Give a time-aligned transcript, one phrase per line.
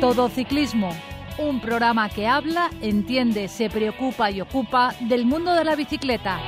[0.00, 0.94] Todo Ciclismo,
[1.38, 6.38] un programa que habla, entiende, se preocupa y ocupa del mundo de la bicicleta.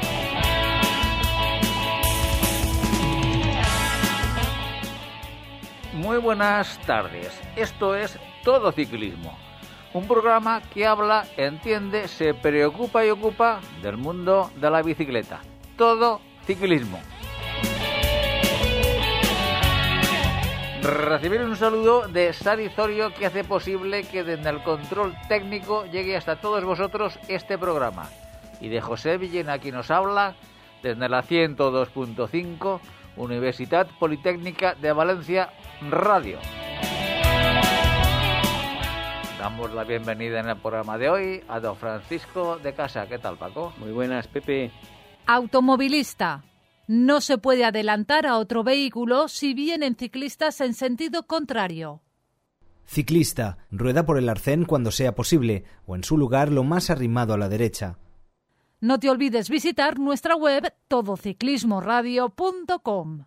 [5.95, 7.41] Muy buenas tardes.
[7.57, 9.39] Esto es Todo Ciclismo,
[9.95, 15.41] un programa que habla, entiende, se preocupa y ocupa del mundo de la bicicleta.
[15.79, 17.01] Todo Ciclismo.
[20.83, 26.17] Recibir un saludo de Sari Zorio que hace posible que desde el control técnico llegue
[26.17, 28.09] hasta todos vosotros este programa.
[28.61, 30.35] Y de José Villena quien nos habla
[30.83, 32.81] desde la 102.5
[33.17, 35.51] Universidad Politécnica de Valencia
[35.91, 36.39] Radio.
[39.39, 43.07] Damos la bienvenida en el programa de hoy a don Francisco de Casa.
[43.09, 43.73] ¿Qué tal, Paco?
[43.79, 44.71] Muy buenas, Pepe.
[45.27, 46.43] Automovilista.
[46.89, 52.01] No se puede adelantar a otro vehículo si vienen ciclistas en sentido contrario.
[52.87, 57.35] Ciclista, rueda por el arcén cuando sea posible o en su lugar lo más arrimado
[57.35, 57.99] a la derecha.
[58.81, 63.25] No te olvides visitar nuestra web todociclismoradio.com.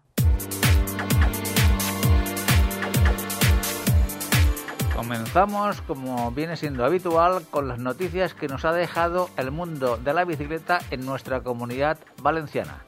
[4.95, 10.15] Comenzamos, como viene siendo habitual, con las noticias que nos ha dejado el mundo de
[10.15, 12.83] la bicicleta en nuestra comunidad valenciana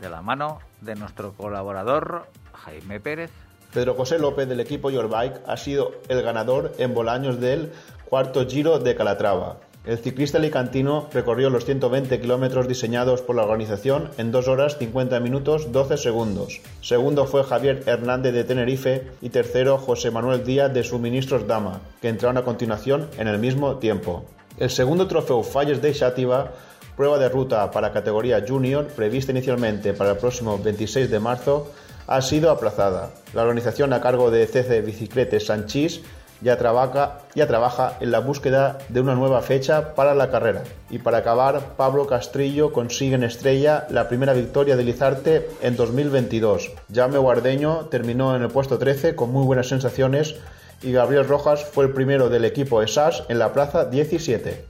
[0.00, 3.30] de la mano de nuestro colaborador Jaime Pérez.
[3.72, 7.72] Pedro José López del equipo Your Bike ha sido el ganador en Bolaños del
[8.06, 9.58] cuarto Giro de Calatrava.
[9.84, 15.18] El ciclista alicantino recorrió los 120 kilómetros diseñados por la organización en 2 horas 50
[15.20, 16.60] minutos 12 segundos.
[16.82, 22.08] Segundo fue Javier Hernández de Tenerife y tercero José Manuel Díaz de Suministros Dama, que
[22.08, 24.24] entraron a continuación en el mismo tiempo.
[24.58, 26.52] El segundo trofeo Falles de Xátiva
[26.98, 31.70] prueba de ruta para categoría junior prevista inicialmente para el próximo 26 de marzo
[32.08, 33.10] ha sido aplazada.
[33.34, 36.00] La organización a cargo de CC Bicicletes Sanchís
[36.40, 40.64] ya trabaja, ya trabaja en la búsqueda de una nueva fecha para la carrera.
[40.90, 46.72] Y para acabar, Pablo Castrillo consigue en Estrella la primera victoria de Lizarte en 2022.
[46.92, 50.34] Jaume Guardeño terminó en el puesto 13 con muy buenas sensaciones
[50.82, 54.64] y Gabriel Rojas fue el primero del equipo ESAS en la plaza 17.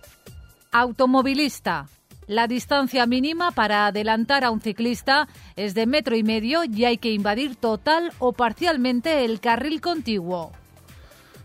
[0.73, 1.87] Automovilista.
[2.29, 6.99] La distancia mínima para adelantar a un ciclista es de metro y medio y hay
[6.99, 10.53] que invadir total o parcialmente el carril contiguo.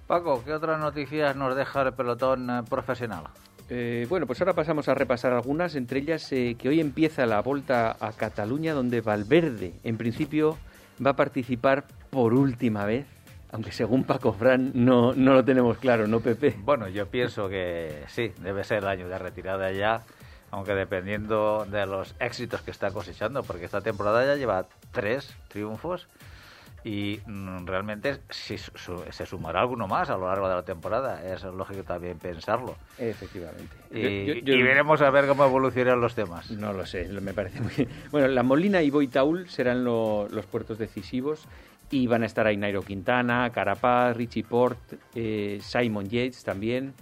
[0.08, 3.24] Paco, ¿qué otras noticias nos deja el pelotón eh, profesional?
[3.70, 7.42] Eh, bueno, pues ahora pasamos a repasar algunas, entre ellas eh, que hoy empieza la
[7.42, 10.58] vuelta a Cataluña, donde Valverde, en principio,
[11.04, 13.08] va a participar por última vez,
[13.54, 16.56] aunque según Paco Fran no, no lo tenemos claro, ¿no, Pepe?
[16.60, 20.04] Bueno, yo pienso que sí, debe ser el año de retirada ya
[20.54, 26.08] aunque dependiendo de los éxitos que está cosechando, porque esta temporada ya lleva tres triunfos
[26.84, 31.44] y mm, realmente si se sumará alguno más a lo largo de la temporada, es
[31.44, 32.76] lógico también pensarlo.
[33.00, 33.76] Efectivamente.
[33.90, 36.52] Y, veremos a ver cómo evolucionan los temas.
[36.52, 41.48] No lo sé, me parece muy Bueno, La Molina y Boitaul serán los puertos decisivos
[41.90, 44.78] y van a estar ahí Nairo Quintana, Carapaz, Richie Port,
[45.16, 46.94] eh, Simon Yates también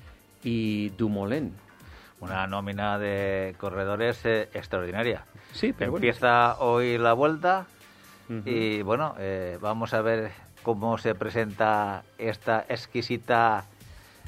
[0.41, 1.53] y Dumoulin
[2.21, 5.25] una nómina de corredores eh, extraordinaria.
[5.51, 7.65] Sí, pero Empieza hoy la vuelta
[8.45, 10.31] y bueno, eh, vamos a ver
[10.63, 13.65] cómo se presenta esta exquisita,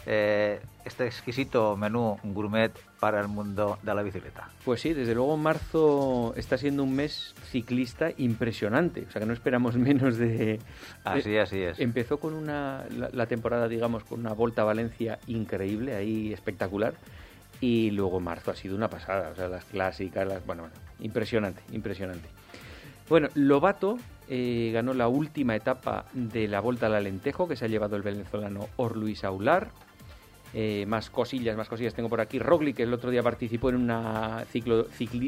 [0.06, 4.50] eh, este exquisito menú gourmet para el mundo de la bicicleta.
[4.66, 9.32] Pues sí, desde luego marzo está siendo un mes ciclista impresionante, o sea que no
[9.32, 10.60] esperamos menos de...
[11.06, 11.80] Así, así es.
[11.80, 16.96] Empezó con una, la, temporada, digamos, con una Volta a Valencia increíble, ahí espectacular
[17.64, 20.68] y luego marzo ha sido una pasada, o sea, las clásicas, las, bueno,
[21.00, 22.28] impresionante, impresionante.
[23.08, 23.98] Bueno, Lobato
[24.28, 28.02] eh, ganó la última etapa de la Vuelta al Alentejo que se ha llevado el
[28.02, 29.70] venezolano Or Luis Aular.
[30.54, 32.38] Eh, más cosillas, más cosillas tengo por aquí.
[32.38, 34.88] Roglic el otro día participó en una ciclo,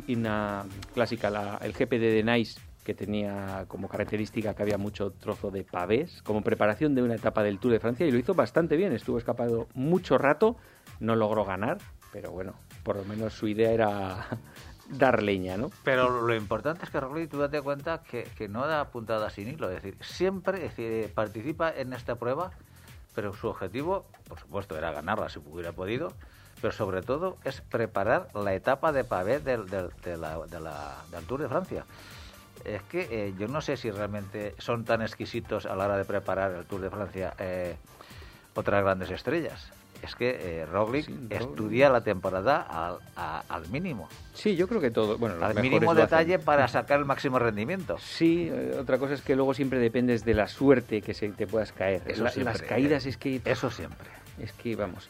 [0.09, 5.63] una clásica, el GP de Denais, que tenía como característica que había mucho trozo de
[5.63, 8.91] pavés, como preparación de una etapa del Tour de Francia, y lo hizo bastante bien.
[8.91, 10.57] Estuvo escapado mucho rato,
[10.99, 11.79] no logró ganar,
[12.15, 12.53] pero bueno,
[12.83, 14.27] por lo menos su idea era
[14.89, 15.69] dar leña, ¿no?
[15.83, 19.49] Pero lo importante es que Roglic, tú date cuenta que, que no da puntada sin
[19.49, 20.71] hilo, es decir, siempre
[21.13, 22.51] participa en esta prueba,
[23.15, 26.13] pero su objetivo, por supuesto, era ganarla si hubiera podido,
[26.61, 31.83] pero sobre todo es preparar la etapa de pavé del, del, del Tour de Francia.
[32.63, 36.05] Es que eh, yo no sé si realmente son tan exquisitos a la hora de
[36.05, 37.75] preparar el Tour de Francia eh,
[38.55, 39.74] otras grandes estrellas.
[40.05, 42.99] Es que eh, Roglic estudia la temporada al,
[43.47, 44.07] al, mínimo.
[44.33, 45.17] Sí, yo creo que todo.
[45.17, 47.97] Bueno, al mínimo detalle para sacar el máximo rendimiento.
[47.99, 51.47] Sí, eh, otra cosa es que luego siempre dependes de la suerte que se te
[51.47, 52.01] puedas caer.
[52.17, 53.41] las caídas es que.
[53.43, 54.07] Eso siempre.
[54.39, 55.09] Es que, vamos.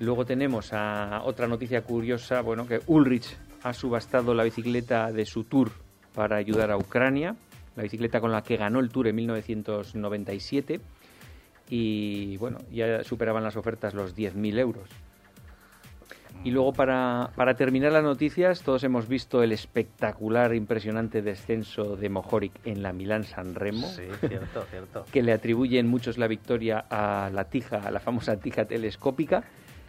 [0.00, 5.44] Luego tenemos a otra noticia curiosa, bueno, que Ulrich ha subastado la bicicleta de su
[5.44, 5.70] tour
[6.14, 7.36] para ayudar a Ucrania,
[7.76, 10.80] la bicicleta con la que ganó el tour en 1997
[11.68, 14.88] y bueno, ya superaban las ofertas los 10.000 euros.
[16.42, 22.10] Y luego para, para, terminar las noticias, todos hemos visto el espectacular, impresionante descenso de
[22.10, 23.86] Mohoric en la Milán San Remo.
[23.86, 25.06] Sí, cierto, cierto.
[25.10, 29.44] Que le atribuyen muchos la victoria a la tija, a la famosa tija telescópica.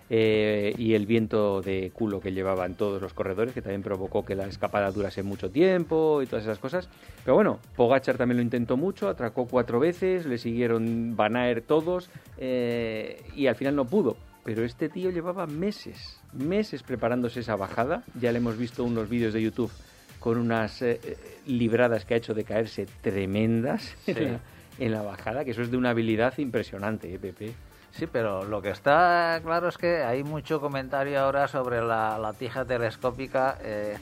[0.10, 4.36] Eh, y el viento de culo que llevaban todos los corredores, que también provocó que
[4.36, 6.90] la escapada durase mucho tiempo y todas esas cosas.
[7.24, 11.36] Pero bueno, Pogachar también lo intentó mucho, atracó cuatro veces, le siguieron Van
[11.68, 14.16] todos eh, y al final no pudo.
[14.44, 18.04] Pero este tío llevaba meses, meses preparándose esa bajada.
[18.20, 19.72] Ya le hemos visto unos vídeos de YouTube
[20.20, 21.00] con unas eh,
[21.48, 25.90] libradas que ha hecho de caerse tremendas en, la, bajada, que eso es de una
[25.90, 27.54] habilidad impresionante, ¿eh, Pepe?
[27.98, 32.66] Sí, pero lo que está claro es que hay mucho comentario ahora sobre la, tija
[32.66, 33.58] telescópica.
[33.62, 33.98] Eh,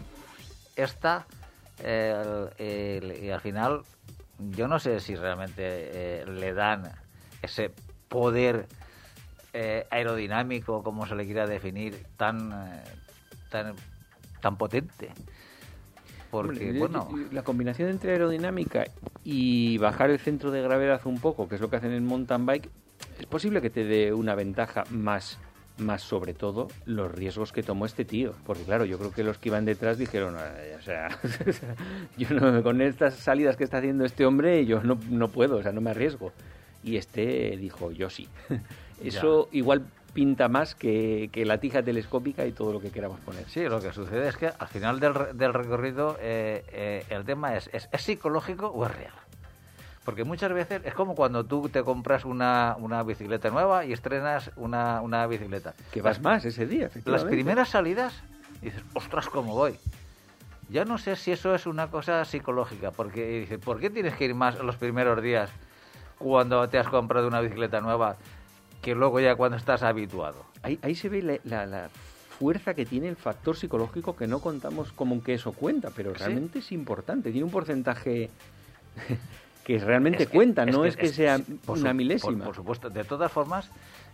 [0.75, 1.27] esta,
[1.79, 3.81] y al final,
[4.39, 6.91] yo no sé si realmente eh, le dan
[7.43, 7.71] ese
[8.07, 8.65] poder
[9.53, 12.81] eh, aerodinámico, como se le quiera definir, tan,
[13.51, 13.75] tan,
[14.41, 15.11] tan potente.
[16.31, 17.09] Porque, bueno.
[17.31, 18.85] La combinación entre aerodinámica
[19.23, 22.47] y bajar el centro de gravedad un poco, que es lo que hacen en mountain
[22.47, 22.71] bike,
[23.19, 25.39] es posible que te dé una ventaja más
[25.77, 28.33] más sobre todo los riesgos que tomó este tío.
[28.45, 31.09] Porque claro, yo creo que los que iban detrás dijeron, o sea,
[32.17, 35.63] yo no, con estas salidas que está haciendo este hombre, yo no, no puedo, o
[35.63, 36.31] sea, no me arriesgo.
[36.83, 38.27] Y este dijo, yo sí.
[39.03, 43.49] Eso igual pinta más que, que, la tija telescópica y todo lo que queramos poner.
[43.49, 47.55] Sí, lo que sucede es que al final del, del recorrido eh, eh, el tema
[47.55, 49.13] es, es, ¿es psicológico o es real?
[50.05, 54.51] Porque muchas veces es como cuando tú te compras una, una bicicleta nueva y estrenas
[54.57, 55.73] una, una bicicleta.
[55.91, 58.13] Que vas más ese día, Las primeras salidas,
[58.61, 59.77] dices, ostras, ¿cómo voy?
[60.69, 64.25] Ya no sé si eso es una cosa psicológica, porque dices, ¿por qué tienes que
[64.25, 65.49] ir más los primeros días
[66.17, 68.17] cuando te has comprado una bicicleta nueva
[68.81, 70.45] que luego ya cuando estás habituado?
[70.63, 71.89] Ahí, ahí se ve la, la,
[72.39, 76.59] fuerza que tiene el factor psicológico que no contamos como que eso cuenta, pero realmente
[76.59, 77.31] es importante.
[77.31, 78.31] Tiene un porcentaje
[79.63, 82.45] que realmente cuenta, no es que, sea una milésima.
[82.45, 83.69] Por, supuesto, de todas formas,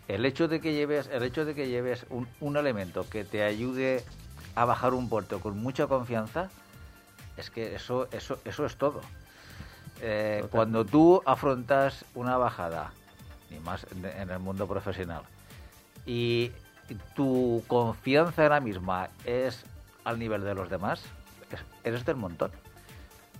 [0.07, 3.43] el hecho de que lleves, el hecho de que lleves un, un, elemento que te
[3.43, 4.03] ayude
[4.55, 6.49] a bajar un puerto con mucha confianza,
[7.37, 9.01] es que eso, eso, eso es todo.
[10.01, 12.91] Eh, cuando tú afrontas una bajada,
[13.49, 15.23] y más en el mundo profesional,
[16.05, 16.51] y
[17.15, 19.63] tu confianza en la misma es
[20.03, 21.01] al nivel de los demás,
[21.83, 22.51] eres del montón.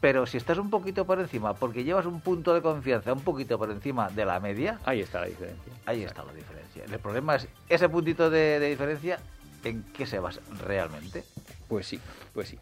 [0.02, 3.58] Pero si estás un poquito por encima, porque llevas un punto de confianza un poquito
[3.58, 5.74] por encima de la media, ahí está la diferencia.
[5.86, 6.86] Ahí está la diferencia.
[6.86, 9.20] El problema es ese puntito de, diferencia,
[9.64, 11.26] ¿en qué se basa realmente?
[11.68, 12.00] Pues sí,
[12.34, 12.60] pues sí.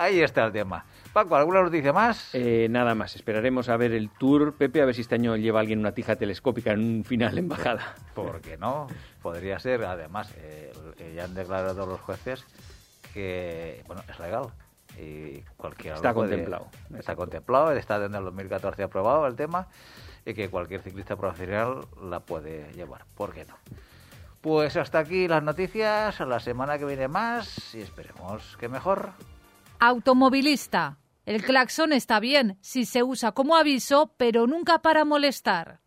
[0.00, 0.84] Ahí está el tema.
[1.12, 2.32] Paco, ¿alguna noticia más?
[2.32, 3.16] Eh, nada más.
[3.16, 6.14] Esperaremos a ver el tour, Pepe, a ver si este año lleva alguien una tija
[6.14, 7.96] telescópica en un final en bajada.
[8.14, 8.86] ¿Por qué no?
[9.20, 9.84] Podría ser.
[9.84, 10.72] Además, eh,
[11.16, 12.44] ya han declarado los jueces
[13.12, 14.52] que, bueno, es legal
[15.00, 16.68] y cualquiera está contemplado
[16.98, 19.68] está contemplado está desde el 2014 aprobado el tema
[20.24, 23.04] y que cualquier ciclista profesional la puede llevar.
[23.14, 23.54] ¿por qué no?
[24.40, 26.20] pues hasta aquí las noticias.
[26.20, 29.12] La semana que viene más y esperemos que mejor.
[29.78, 30.98] Automovilista.
[31.26, 35.80] El claxon está bien si se usa como aviso pero nunca para molestar.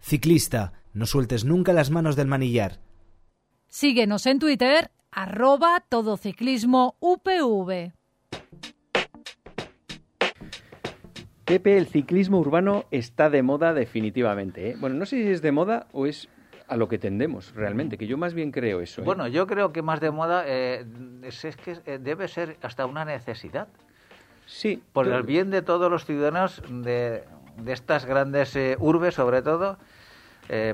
[0.00, 2.80] Ciclista no sueltes nunca las manos del manillar.
[3.66, 7.97] Síguenos en Twitter arroba todociclismo UPV.
[11.48, 14.68] Pepe, el ciclismo urbano está de moda definitivamente.
[14.68, 14.76] ¿eh?
[14.78, 16.28] Bueno, no sé si es de moda o es
[16.66, 19.00] a lo que tendemos realmente, que yo más bien creo eso.
[19.00, 19.04] ¿eh?
[19.06, 20.84] Bueno, yo creo que más de moda eh,
[21.22, 23.68] es, que debe ser hasta una necesidad.
[24.44, 24.82] Sí.
[24.92, 27.24] Por el bien de todos los ciudadanos de,
[27.66, 29.78] estas grandes urbes, sobre todo,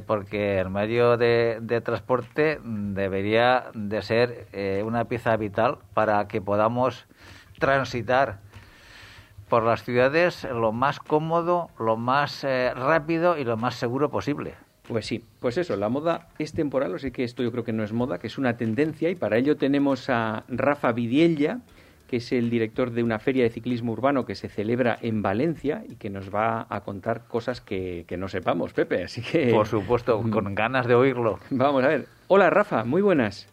[0.08, 4.48] porque el medio de, de, transporte debería de ser
[4.84, 7.06] una pieza vital para que podamos
[7.64, 8.38] transitar
[9.48, 14.54] por las ciudades lo más cómodo, lo más eh, rápido y lo más seguro posible.
[14.86, 17.82] Pues sí, pues eso, la moda es temporal, así que esto yo creo que no
[17.82, 21.60] es moda, que es una tendencia y para ello tenemos a Rafa Vidiella,
[22.06, 25.84] que es el director de una feria de ciclismo urbano que se celebra en Valencia
[25.88, 29.04] y que nos va a contar cosas que, que no sepamos, Pepe.
[29.04, 29.50] Así que.
[29.50, 31.38] Por supuesto, con ganas de oírlo.
[31.48, 32.06] Vamos a ver.
[32.28, 33.48] Hola, Rafa, muy buenas.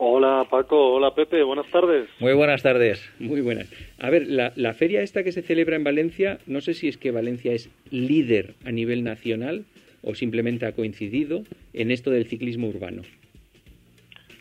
[0.00, 2.08] Hola Paco, hola Pepe, buenas tardes.
[2.20, 3.04] Muy buenas tardes.
[3.18, 3.68] Muy buenas.
[3.98, 6.96] A ver, la, la, feria esta que se celebra en Valencia, no sé si es
[6.96, 9.64] que Valencia es líder a nivel nacional
[10.02, 13.02] o simplemente ha coincidido en esto del ciclismo urbano.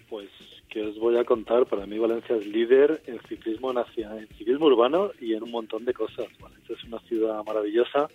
[0.09, 0.29] Pues
[0.69, 4.67] que os voy a contar, para mí Valencia es líder en ciclismo nacional, en ciclismo
[4.67, 6.27] urbano y en un montón de cosas.
[6.39, 8.09] Valencia es una ciudad maravillosa.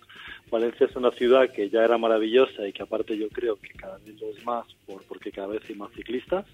[0.49, 3.97] Valencia es una ciudad que ya era maravillosa y que aparte yo creo que cada
[3.97, 6.45] vez lo es más por, porque cada vez hay más ciclistas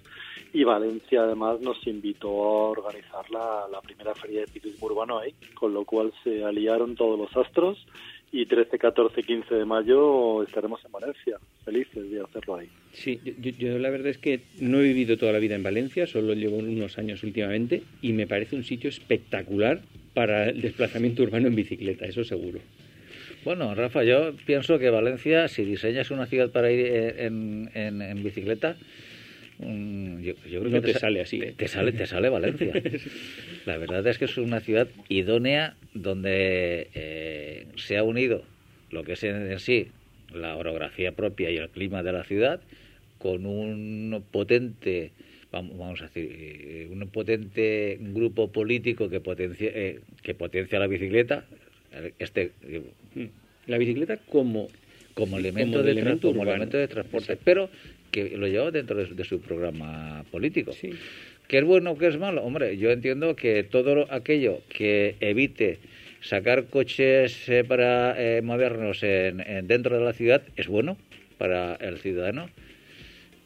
[0.54, 5.34] y Valencia además nos invitó a organizar la, la primera feria de ciclismo urbano ahí,
[5.54, 7.86] con lo cual se aliaron todos los astros
[8.32, 12.70] y 13, 14, 15 de mayo estaremos en Valencia, felices de hacerlo ahí.
[12.92, 16.06] Sí, yo, yo, la verdad es que no he vivido toda la vida en Valencia,
[16.06, 19.82] solo llevo unos años últimamente y me parece un sitio espectacular
[20.14, 22.60] para el desplazamiento urbano en bicicleta, eso seguro.
[23.46, 28.24] Bueno, Rafa, yo pienso que Valencia, si diseñas una ciudad para ir en, en, en
[28.24, 28.76] bicicleta,
[29.60, 31.40] Mm, yo, yo, creo no que te, te, sale así.
[31.40, 32.74] Te, te, sale, te sale Valencia.
[33.66, 38.44] La verdad es que es una ciudad idónea donde eh, se ha unido
[38.90, 39.88] lo que es en, en, sí
[40.34, 42.62] la orografía propia y el clima de la ciudad
[43.18, 45.12] con un potente
[45.52, 51.46] vamos a decir eh, un potente grupo político que potencia eh, que potencia la bicicleta
[52.20, 52.52] este
[53.66, 54.68] la bicicleta como
[55.16, 57.70] como elemento, como de, elemento, como elemento de transporte pero
[58.12, 60.72] que lo lleva dentro de, de su programa político.
[60.74, 60.92] Sí.
[61.48, 62.44] ¿Qué es bueno o qué es malo?
[62.44, 65.80] Hombre, yo entiendo que todo aquello que evite
[66.22, 70.98] sacar coches eh, para eh, movernos en, en, dentro de la ciudad es bueno
[71.38, 72.50] para el ciudadano.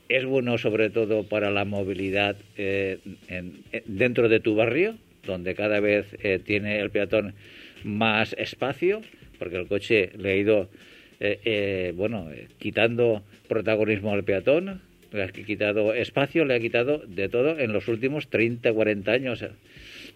[0.10, 5.80] Es bueno sobre todo para la movilidad eh, en, dentro de tu barrio, donde cada
[5.80, 7.34] vez eh, tiene el peatón
[7.86, 9.02] más espacio,
[9.40, 10.70] porque el coche le ha ido
[11.24, 14.82] eh, eh, bueno, eh, quitando protagonismo al peatón,
[15.14, 19.46] le ha quitado espacio, le ha quitado de todo en los últimos 30, 40 años.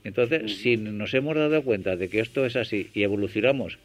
[0.03, 3.77] Entonces, si nos hemos dado cuenta de que esto es así y evolucionamos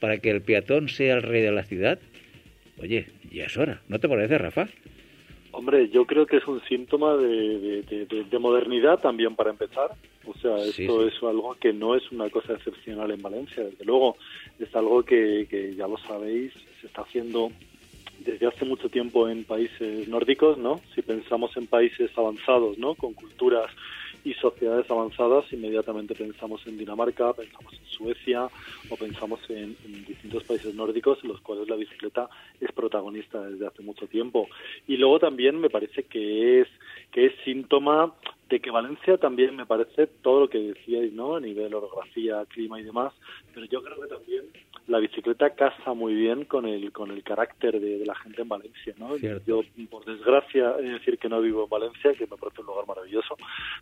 [0.00, 2.00] para que el peatón sea el rey de la ciudad,
[2.78, 4.68] oye, ya es hora, ¿no te parece, Rafa?
[5.56, 9.90] Hombre, yo creo que es un síntoma de, de, de, de modernidad también para empezar.
[10.26, 11.08] O sea, esto sí.
[11.08, 13.64] es algo que no es una cosa excepcional en Valencia.
[13.64, 14.18] Desde luego,
[14.58, 17.50] es algo que, que ya lo sabéis, se está haciendo
[18.18, 20.82] desde hace mucho tiempo en países nórdicos, ¿no?
[20.94, 22.94] Si pensamos en países avanzados, ¿no?
[22.94, 23.70] Con culturas
[24.26, 28.48] y sociedades avanzadas, inmediatamente pensamos en Dinamarca, pensamos en Suecia
[28.90, 32.28] o pensamos en, distintos países nórdicos en los cuales la bicicleta
[32.60, 34.48] es protagonista desde hace mucho tiempo.
[34.88, 36.68] Y luego también me parece que es
[37.12, 38.14] que es síntoma
[38.48, 41.36] de que Valencia también me parece todo lo que decíais, ¿no?
[41.36, 43.12] A nivel orografía, clima y demás,
[43.54, 44.44] pero yo creo que también
[44.88, 48.48] la bicicleta casa muy bien con el con el carácter de, de la gente en
[48.48, 49.16] Valencia, ¿no?
[49.16, 49.44] Cierto.
[49.46, 52.86] Yo por desgracia de decir que no vivo en Valencia, que me parece un lugar
[52.86, 53.36] maravilloso,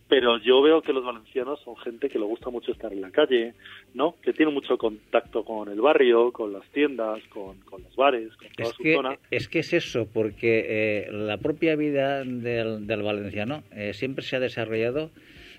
[0.09, 3.11] pero yo veo que los valencianos son gente que le gusta mucho estar en la
[3.11, 3.55] calle,
[3.93, 4.15] ¿no?
[4.23, 8.49] Que tiene mucho contacto con el barrio, con las tiendas, con, con los bares, con
[8.49, 9.19] toda es su que, zona.
[9.31, 14.37] Es que es eso, porque eh, la propia vida del, del valenciano eh, siempre se
[14.37, 15.11] ha desarrollado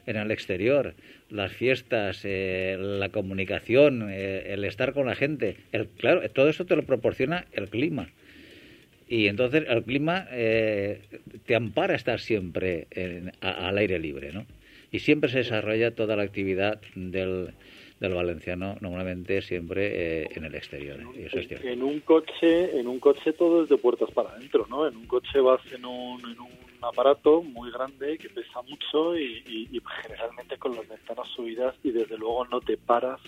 [0.05, 0.93] en el exterior,
[1.29, 6.65] las fiestas, eh, la comunicación, eh, el estar con la gente, el, claro, todo eso
[6.65, 8.09] te lo proporciona el clima.
[9.07, 11.01] Y entonces el clima eh,
[11.45, 14.45] te ampara estar siempre en, a, al aire libre, ¿no?
[14.91, 17.53] Y siempre se desarrolla toda la actividad del,
[18.00, 21.67] del valenciano normalmente siempre eh, en el exterior y eso es cierto.
[21.67, 25.05] en un coche en un coche todo es de puertas para adentro no en un
[25.07, 26.50] coche vas en un, en un
[26.85, 31.91] aparato muy grande que pesa mucho y, y, y, generalmente con las ventanas subidas y
[31.91, 33.19] desde luego no te paras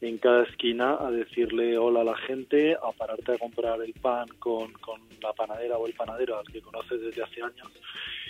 [0.00, 4.26] en cada esquina a decirle hola a la gente, a pararte a comprar el pan
[4.38, 7.68] con, con la panadera o el panadero al que conoces desde hace años.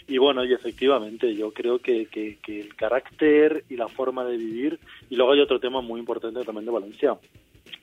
[0.06, 4.36] Y bueno, y efectivamente, yo creo que, que, que el carácter y la forma de
[4.36, 7.16] vivir, y luego hay otro tema muy importante también de Valencia,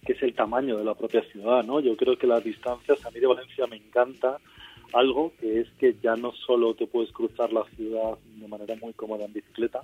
[0.05, 1.79] que es el tamaño de la propia ciudad, ¿no?
[1.79, 4.37] Yo creo que las distancias, a mí de Valencia me encanta,
[4.93, 8.93] algo que es que ya no solo te puedes cruzar la ciudad de manera muy
[8.93, 9.81] cómoda en bicicleta,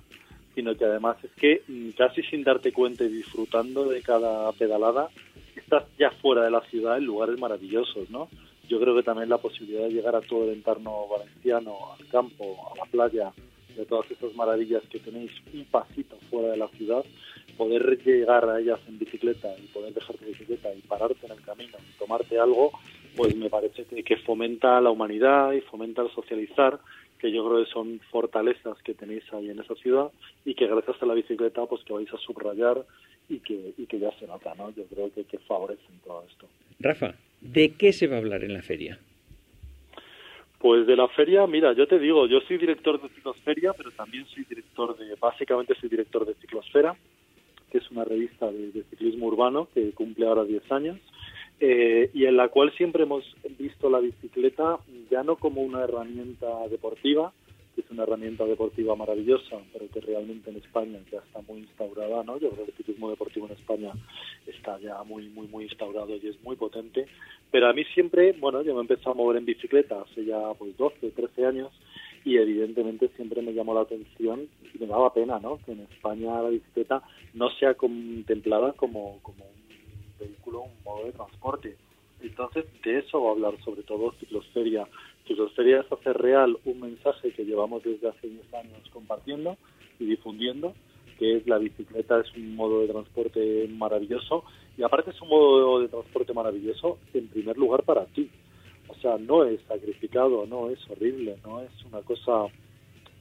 [0.54, 1.62] sino que además es que
[1.96, 5.08] casi sin darte cuenta y disfrutando de cada pedalada,
[5.56, 8.28] estás ya fuera de la ciudad en lugares maravillosos, ¿no?
[8.68, 12.56] Yo creo que también la posibilidad de llegar a todo el entorno valenciano, al campo,
[12.72, 13.32] a la playa,
[13.78, 17.04] de todas estas maravillas que tenéis un pasito fuera de la ciudad,
[17.56, 21.42] poder llegar a ellas en bicicleta y poder dejar tu bicicleta y pararte en el
[21.42, 22.72] camino y tomarte algo,
[23.18, 26.78] pues me parece que, que fomenta la humanidad y fomenta el socializar
[27.18, 30.12] que yo creo que son fortalezas que tenéis ahí en esa ciudad
[30.44, 32.86] y que gracias a la bicicleta pues que vais a subrayar
[33.28, 34.70] y que, y que ya se nota, ¿no?
[34.70, 36.46] Yo creo que, que favorecen todo esto.
[36.78, 39.00] Rafa, ¿de qué se va a hablar en la feria?
[40.60, 44.26] Pues de la feria, mira, yo te digo, yo soy director de Ciclosferia, pero también
[44.26, 46.96] soy director de, básicamente soy director de Ciclosfera,
[47.72, 50.98] que es una revista de, de ciclismo urbano que cumple ahora 10 años
[51.60, 53.24] eh, y en la cual siempre hemos
[53.58, 54.78] visto la bicicleta
[55.10, 57.32] ya no como una herramienta deportiva,
[57.74, 62.22] que es una herramienta deportiva maravillosa, pero que realmente en España ya está muy instaurada,
[62.22, 62.38] ¿no?
[62.38, 63.92] Yo creo que el ciclismo deportivo en España
[64.46, 67.06] está ya muy, muy, muy instaurado y es muy potente.
[67.50, 70.76] Pero a mí siempre, bueno, yo me empecé a mover en bicicleta hace ya pues
[70.76, 71.72] 12, 13 años
[72.24, 75.58] y evidentemente siempre me llamó la atención y me daba pena, ¿no?
[75.64, 77.02] Que en España la bicicleta
[77.34, 79.44] no sea contemplada como, como
[80.18, 81.76] vehículo, un modo de transporte.
[82.20, 84.86] Entonces, de eso va a hablar sobre todo Ciclosferia.
[85.26, 89.56] Ciclosferia es hacer real un mensaje que llevamos desde hace 10 años compartiendo
[90.00, 90.74] y difundiendo,
[91.18, 94.44] que es la bicicleta es un modo de transporte maravilloso
[94.76, 98.30] y aparte es un modo de transporte maravilloso en primer lugar para ti.
[98.88, 102.46] O sea, no es sacrificado, no es horrible, no es una cosa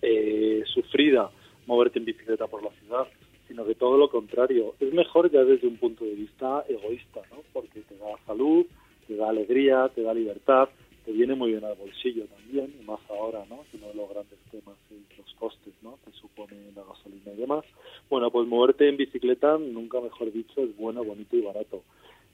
[0.01, 1.29] eh, sufrida
[1.65, 3.07] moverte en bicicleta por la ciudad
[3.47, 4.75] sino que todo lo contrario.
[4.79, 7.37] Es mejor ya desde un punto de vista egoísta, ¿no?
[7.53, 8.65] Porque te da salud,
[9.07, 10.69] te da alegría, te da libertad,
[11.05, 13.63] te viene muy bien al bolsillo también, y más ahora, ¿no?
[13.73, 15.97] Uno de los grandes temas es los costes, ¿no?
[16.03, 17.63] Que supone la gasolina y demás.
[18.09, 21.83] Bueno, pues moverte en bicicleta, nunca mejor dicho, es bueno, bonito y barato.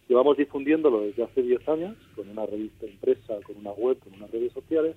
[0.10, 4.32] Llevamos difundiéndolo desde hace 10 años, con una revista impresa, con una web, con unas
[4.32, 4.96] redes sociales,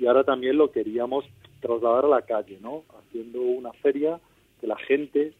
[0.00, 1.26] y ahora también lo queríamos
[1.60, 2.84] trasladar a la calle, ¿no?
[2.98, 4.20] Haciendo una feria
[4.60, 5.34] que la gente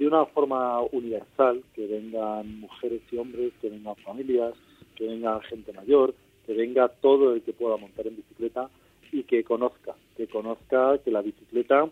[0.00, 4.54] de una forma universal, que vengan mujeres y hombres, que vengan familias,
[4.96, 6.14] que venga gente mayor,
[6.46, 8.70] que venga todo el que pueda montar en bicicleta
[9.12, 11.86] y que conozca, que conozca que la bicicleta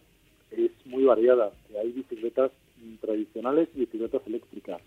[0.50, 2.50] es muy variada, que hay bicicletas
[3.02, 4.80] tradicionales y bicicletas eléctricas,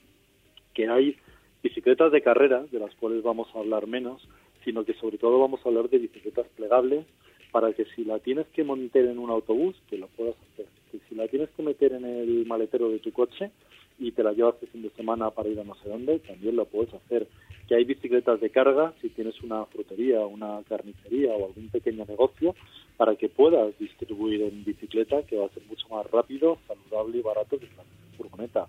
[0.74, 1.16] que hay
[1.62, 4.28] bicicletas de carrera, de las cuales vamos a hablar menos,
[4.66, 7.06] sino que sobre todo vamos a hablar de bicicletas plegables
[7.52, 11.00] para que si la tienes que montar en un autobús, que lo puedas hacer que
[11.08, 13.52] si la tienes que meter en el maletero de tu coche
[13.98, 16.56] y te la llevas de fin de semana para ir a no sé dónde, también
[16.56, 17.28] lo puedes hacer.
[17.68, 22.56] Que hay bicicletas de carga, si tienes una frutería, una carnicería o algún pequeño negocio,
[22.98, 27.22] para que puedas distribuir en bicicleta, que va a ser mucho más rápido, saludable y
[27.22, 27.84] barato que la
[28.18, 28.68] furgoneta.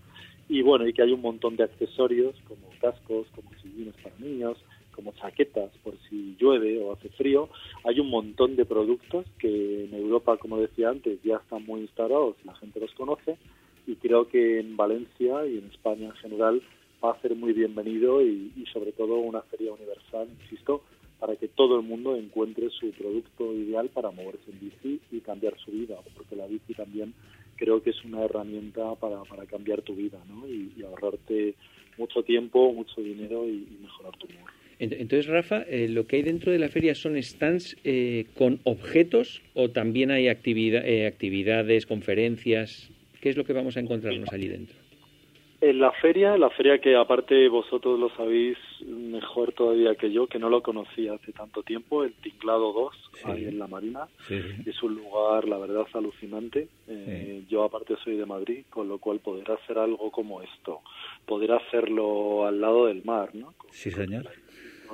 [0.49, 4.59] Y bueno, y que hay un montón de accesorios como cascos, como sillines para niños,
[4.95, 7.49] como chaquetas por si llueve o hace frío.
[7.85, 12.37] Hay un montón de productos que en Europa, como decía antes, ya están muy instalados,
[12.45, 13.37] la gente los conoce
[13.87, 16.63] y creo que en Valencia y en España en general
[17.05, 20.83] va a ser muy bienvenido y, sobre todo una feria universal, insisto,
[21.19, 25.59] para que todo el mundo encuentre su producto ideal para moverse en bici y cambiar
[25.59, 27.15] su vida, porque la bici también
[27.57, 30.47] creo que es una herramienta para, para cambiar tu vida ¿no?
[30.47, 31.55] y, ahorrarte
[31.99, 34.51] mucho tiempo, mucho dinero y mejorar tu humor.
[34.91, 39.41] Entonces, Rafa, eh, lo que hay dentro de la feria son stands eh, con objetos
[39.55, 42.91] o también hay actividad, eh, actividades, conferencias.
[43.21, 44.75] ¿Qué es lo que vamos a encontrarnos allí dentro?
[45.61, 50.41] En la feria, la feria que aparte vosotros lo sabéis mejor todavía que yo, que
[50.41, 54.09] no lo conocía hace tanto tiempo, el Tinglado 2, ahí en la Marina.
[54.67, 56.67] Es un lugar, la verdad, alucinante.
[57.49, 60.81] Yo aparte soy de Madrid, con lo cual poder hacer algo como esto,
[61.25, 63.55] poder hacerlo al lado del mar, ¿no?
[63.71, 64.27] sí, señor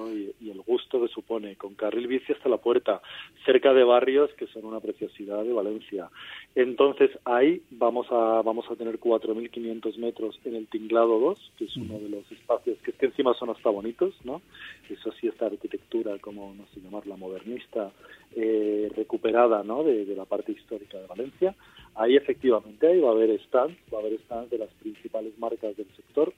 [0.06, 3.02] y, el gusto que supone, con carril bici hasta la puerta,
[3.44, 6.08] cerca de barrios que son una preciosidad de Valencia.
[6.54, 11.76] Entonces ahí vamos a, vamos a tener 4.500 metros en el Tinglado 2, que es
[11.76, 14.40] uno de los espacios que es que encima son hasta bonitos, ¿no?
[14.88, 17.92] Eso sí, esta arquitectura, como no sé llamarla, modernista,
[18.34, 19.82] eh, recuperada, ¿no?
[19.82, 21.54] De, de la parte histórica de Valencia.
[21.94, 25.76] Ahí efectivamente ahí va a haber stands, va a haber stands de las principales marcas
[25.76, 26.32] del sector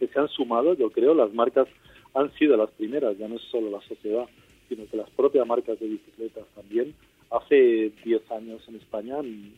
[0.00, 1.68] que se han sumado, yo creo, las marcas
[2.14, 4.26] han sido las primeras, ya no es solo la sociedad,
[4.68, 6.94] sino que las propias marcas de bicicletas también.
[7.30, 9.52] Hace 10 años en España ni,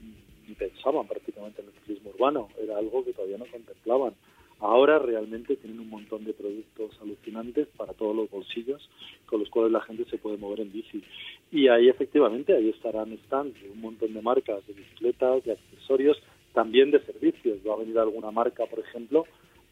[0.58, 4.12] pensaban prácticamente en el ciclismo urbano, era algo que todavía no contemplaban.
[4.60, 8.88] Ahora realmente tienen un montón de productos alucinantes para todos los bolsillos
[9.26, 11.02] con los cuales la gente se puede mover en bici.
[11.50, 16.22] Y ahí efectivamente, ahí estarán stands de un montón de marcas de bicicletas, de accesorios,
[16.52, 17.58] también de servicios.
[17.66, 19.24] Va a venir alguna marca, por ejemplo,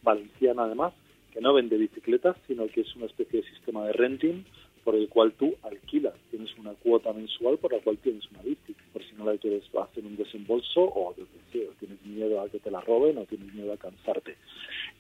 [0.03, 0.95] valenciana además,
[1.33, 4.45] que no vende bicicletas, sino que es una especie de sistema de renting
[4.85, 6.15] por el cual tú alquilas.
[6.31, 9.65] Tienes una cuota mensual por la cual tienes una bici, por si no la quieres
[9.75, 11.15] hacer un desembolso o,
[11.51, 14.37] tienes miedo a que te la roben o tienes miedo a cansarte.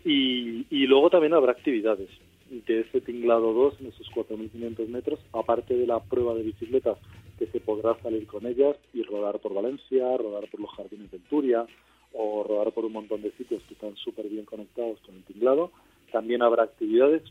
[0.05, 2.09] Y, y luego también habrá actividades
[2.51, 6.99] de ese tinglado 2 en esos 4.500 metros, aparte de la prueba de bicicletas
[7.39, 11.19] que se podrá salir con ellas y rodar por Valencia, rodar por los jardines de
[11.21, 11.65] Turia
[12.13, 15.71] o rodar por un montón de sitios que están súper bien conectados con el tinglado.
[16.13, 17.23] También habrá actividades.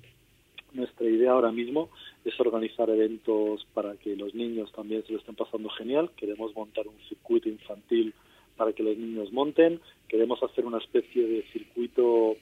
[0.74, 1.90] Nuestra idea ahora mismo
[2.24, 6.12] es organizar eventos para que los niños también se lo estén pasando genial.
[6.16, 8.14] Queremos montar un circuito infantil
[8.56, 9.80] para que los niños monten.
[10.08, 12.36] Queremos hacer una especie de circuito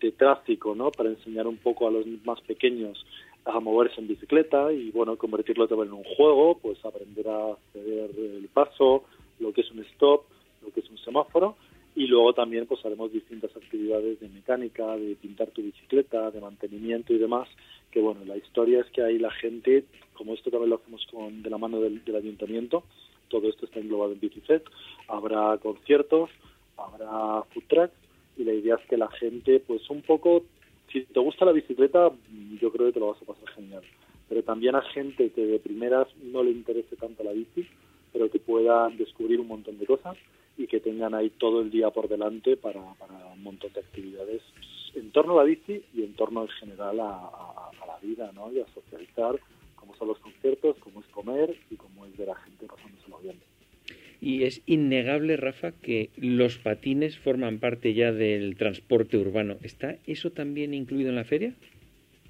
[0.00, 0.90] de tráfico, ¿no?
[0.90, 3.04] Para enseñar un poco a los más pequeños
[3.44, 8.10] a moverse en bicicleta y, bueno, convertirlo también en un juego, pues aprender a hacer
[8.16, 9.04] el paso,
[9.38, 10.22] lo que es un stop,
[10.62, 11.56] lo que es un semáforo
[11.96, 17.12] y luego también pues haremos distintas actividades de mecánica, de pintar tu bicicleta, de mantenimiento
[17.12, 17.48] y demás,
[17.90, 21.42] que bueno, la historia es que ahí la gente, como esto también lo hacemos con,
[21.42, 22.82] de la mano del, ayuntamiento,
[23.28, 24.64] todo esto está englobado en Bicifet,
[25.08, 26.30] habrá conciertos,
[26.76, 27.94] habrá food trucks
[28.36, 30.44] y la idea es que la gente pues un poco,
[30.92, 32.10] si te gusta la bicicleta,
[32.60, 33.82] yo creo que te lo vas a pasar genial,
[34.28, 37.64] pero también a gente que de primeras no le interese tanto la bici,
[38.12, 40.16] pero que puedan descubrir un montón de cosas
[40.56, 44.42] y que tengan ahí todo el día por delante para, un montón de actividades
[44.94, 48.50] en torno a la bici y en torno en general a, la vida, ¿no?
[48.52, 49.38] Y a socializar,
[49.76, 53.36] como son los conciertos, cómo es comer y cómo es ver a gente pasándoselo bien.
[54.20, 59.56] Y es innegable, Rafa, que los patines forman parte ya del transporte urbano.
[59.62, 61.54] ¿Está eso también incluido en la feria?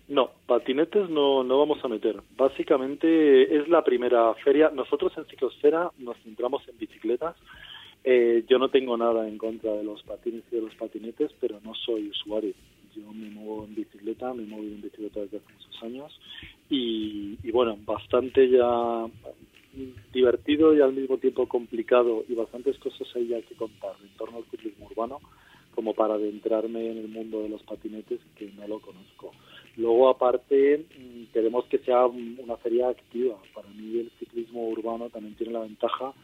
[0.09, 2.17] No, patinetes no, no vamos a meter.
[2.37, 4.71] Básicamente es la primera feria.
[4.71, 7.37] Nosotros en Ciclosfera nos centramos en bicicletas
[8.05, 11.59] eh, yo no tengo nada en contra de los patines y de los patinetes, pero
[11.65, 12.53] no soy usuario.
[12.95, 16.21] Yo me muevo en bicicleta, me muevo en bicicleta desde hace muchos años
[16.69, 19.07] y, bueno, bastante ya
[20.13, 24.39] divertido y al mismo tiempo complicado y bastantes cosas hay ya que contar en torno
[24.39, 25.21] al ciclismo urbano
[25.75, 29.33] como para adentrarme en el mundo de los patinetes que no lo conozco.
[29.77, 33.37] Luego, aparte, mm, queremos que sea una feria activa.
[33.53, 36.15] Para mí el ciclismo urbano también tiene la ventaja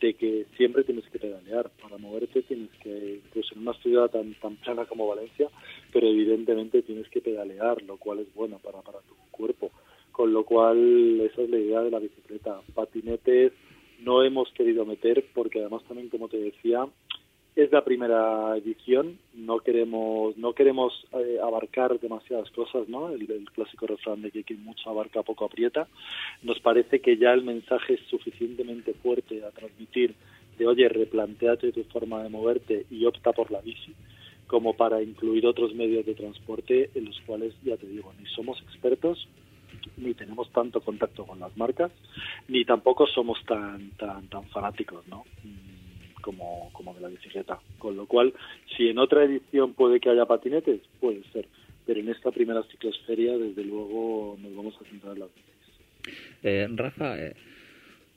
[0.00, 1.70] de que siempre tienes que pedalear.
[1.82, 5.48] Para moverte tienes que, pues en una ciudad tan, tan plana como Valencia,
[5.92, 9.70] pero evidentemente tienes que pedalear, lo cual es bueno para, para tu cuerpo.
[10.12, 12.60] Con lo cual, esa es la idea de la bicicleta.
[12.74, 13.52] Patinetes
[14.00, 16.86] no hemos querido meter porque además también, como te decía,
[17.56, 23.10] es la primera edición, no queremos no queremos eh, abarcar demasiadas cosas, ¿no?
[23.10, 25.86] El, clásico refrán de que mucho abarca poco aprieta.
[26.42, 30.14] Nos parece que ya el mensaje es suficientemente fuerte a transmitir
[30.58, 33.92] de oye, replanteate tu forma de moverte y opta por la bici,
[34.46, 38.60] como para incluir otros medios de transporte en los cuales, ya te digo, ni somos
[38.62, 39.28] expertos,
[39.96, 41.92] ni tenemos tanto contacto con las marcas,
[42.48, 45.24] ni tampoco somos tan tan tan fanáticos, ¿no?
[46.24, 47.60] Como, como de la bicicleta.
[47.78, 48.32] Con lo cual,
[48.74, 51.46] si en otra edición puede que haya patinetes, puede ser.
[51.84, 56.14] Pero en esta primera ciclosferia, desde luego, nos vamos a centrar en las bicis.
[56.42, 57.34] Eh, Rafa, eh,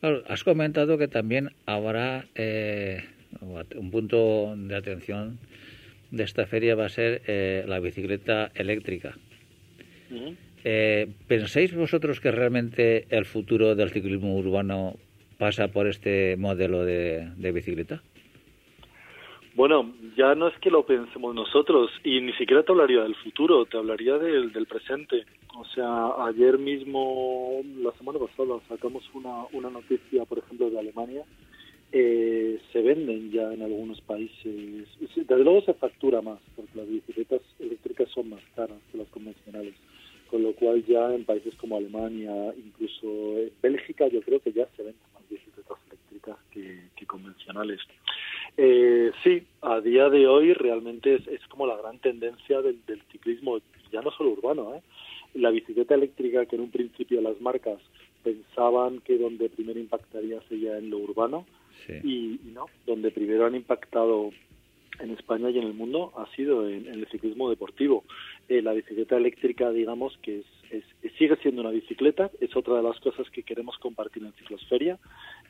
[0.01, 3.03] has comentado que también habrá eh,
[3.41, 5.37] un punto de atención
[6.11, 9.17] de esta feria va a ser eh, la bicicleta eléctrica.
[11.27, 14.97] ¿Pensáis vosotros que realmente el futuro del ciclismo urbano
[15.37, 18.01] pasa por este modelo de, bicicleta?
[19.55, 23.65] Bueno, ya no es que lo pensemos nosotros y ni siquiera te hablaría del futuro,
[23.65, 25.25] te hablaría del, presente.
[25.55, 31.23] O sea, ayer mismo, la semana pasada, sacamos una, noticia, por ejemplo, de Alemania.
[31.91, 34.85] Eh, se venden ya en algunos países.
[34.99, 39.73] Desde luego se factura más, porque las bicicletas eléctricas son más caras que las convencionales
[40.29, 44.83] con lo cual ya en países como Alemania, incluso Bélgica, yo creo que ya se
[44.83, 45.06] venden
[46.51, 47.79] que, convencionales.
[48.57, 52.79] Eh, sí, a día de hoy realmente es, como la gran tendencia del,
[53.11, 53.59] ciclismo,
[53.91, 54.75] ya no solo urbano.
[54.75, 54.81] ¿eh?
[55.35, 57.79] La bicicleta eléctrica, que en un principio las marcas
[58.23, 61.45] pensaban que donde primero impactaría sería en lo urbano,
[62.03, 64.31] y, no, donde primero han impactado
[64.99, 68.03] en España y en el mundo ha sido en, el ciclismo deportivo.
[68.49, 70.83] Eh, la bicicleta eléctrica, digamos, que es,
[71.17, 74.97] sigue siendo una bicicleta, es otra de las cosas que queremos compartir en Ciclosferia.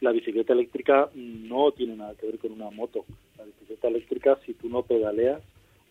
[0.01, 3.05] La bicicleta eléctrica no tiene nada que ver con una moto.
[3.37, 5.41] La bicicleta eléctrica, si tú no pedaleas,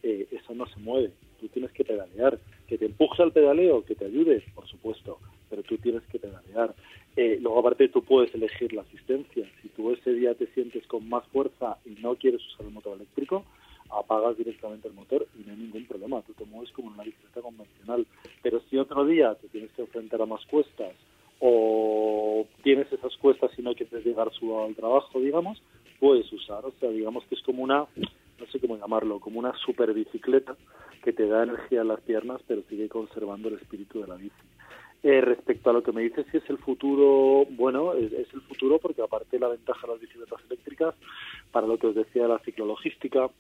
[0.03, 1.13] eh, eso no se mueve.
[1.41, 2.39] Tú tienes que pedalear.
[2.67, 6.75] Que te empuje al pedaleo, que te ayude, por supuesto, pero tú tienes que pedalear.
[7.17, 9.49] Eh, luego, aparte, tú puedes elegir la asistencia.
[9.63, 12.97] Si tú ese día te sientes con más fuerza y no quieres usar el motor
[12.97, 13.45] eléctrico,
[13.91, 16.23] apagas directamente el motor y no hay ningún problema.
[16.23, 18.07] Tú te mueves como en una bicicleta convencional.
[18.43, 20.95] Pero si otro día te tienes que enfrentar a más cuestas
[21.41, 25.63] o tienes esas cuestas y no quieres llegar solo al trabajo, digamos,
[26.01, 26.65] puedes usar.
[26.65, 27.87] O sea, digamos que es como una,
[28.39, 30.57] no sé cómo llamarlo, como una super bicicleta
[31.03, 34.35] que te da energía en las piernas, pero sigue conservando el espíritu de la bici.
[35.03, 38.79] Eh, respecto a lo que me dices si es el futuro, bueno, es, el futuro
[38.81, 40.95] porque aparte la ventaja de las bicicletas eléctricas,
[41.53, 43.31] para lo que os decía la ciclologística,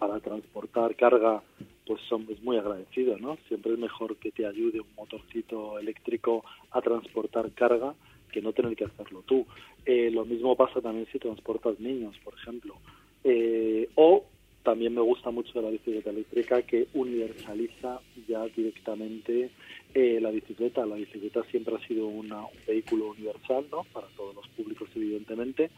[0.00, 1.42] para transportar carga,
[1.86, 3.36] pues son es muy agradecidos, ¿no?
[3.48, 7.94] Siempre es mejor que te ayude un motorcito eléctrico a transportar carga
[8.32, 9.46] que no tener que hacerlo tú.
[9.84, 12.76] Eh, lo mismo pasa también si transportas niños, por ejemplo.
[13.24, 14.24] Eh, o
[14.62, 19.50] también me gusta mucho de la bicicleta eléctrica que universaliza ya directamente
[19.94, 20.86] eh, la bicicleta.
[20.86, 22.32] La bicicleta siempre ha sido un
[22.66, 23.84] vehículo universal, ¿no?
[23.92, 25.70] Para todos los públicos, evidentemente,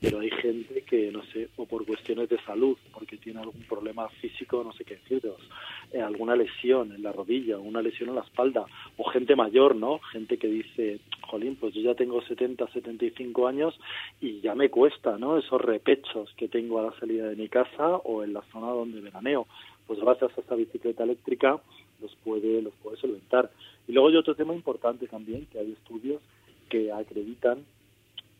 [0.00, 4.08] pero hay gente que, no sé, o por cuestiones de salud, porque tiene algún problema
[4.08, 5.38] físico, no sé qué deciros,
[5.92, 8.64] eh, alguna lesión en la rodilla, una lesión en la espalda,
[8.96, 9.98] o gente mayor, ¿no?
[10.12, 13.78] Gente que dice, jolín, pues yo ya tengo 70, 75 años
[14.20, 15.38] y ya me cuesta, ¿no?
[15.38, 19.00] Esos repechos que tengo a la salida de mi casa o en la zona donde
[19.00, 19.46] veraneo.
[19.86, 21.60] Pues gracias a esta bicicleta eléctrica
[22.00, 23.50] los puede, los puede solventar.
[23.86, 26.20] Y luego hay otro tema importante también, que hay estudios
[26.68, 27.64] que acreditan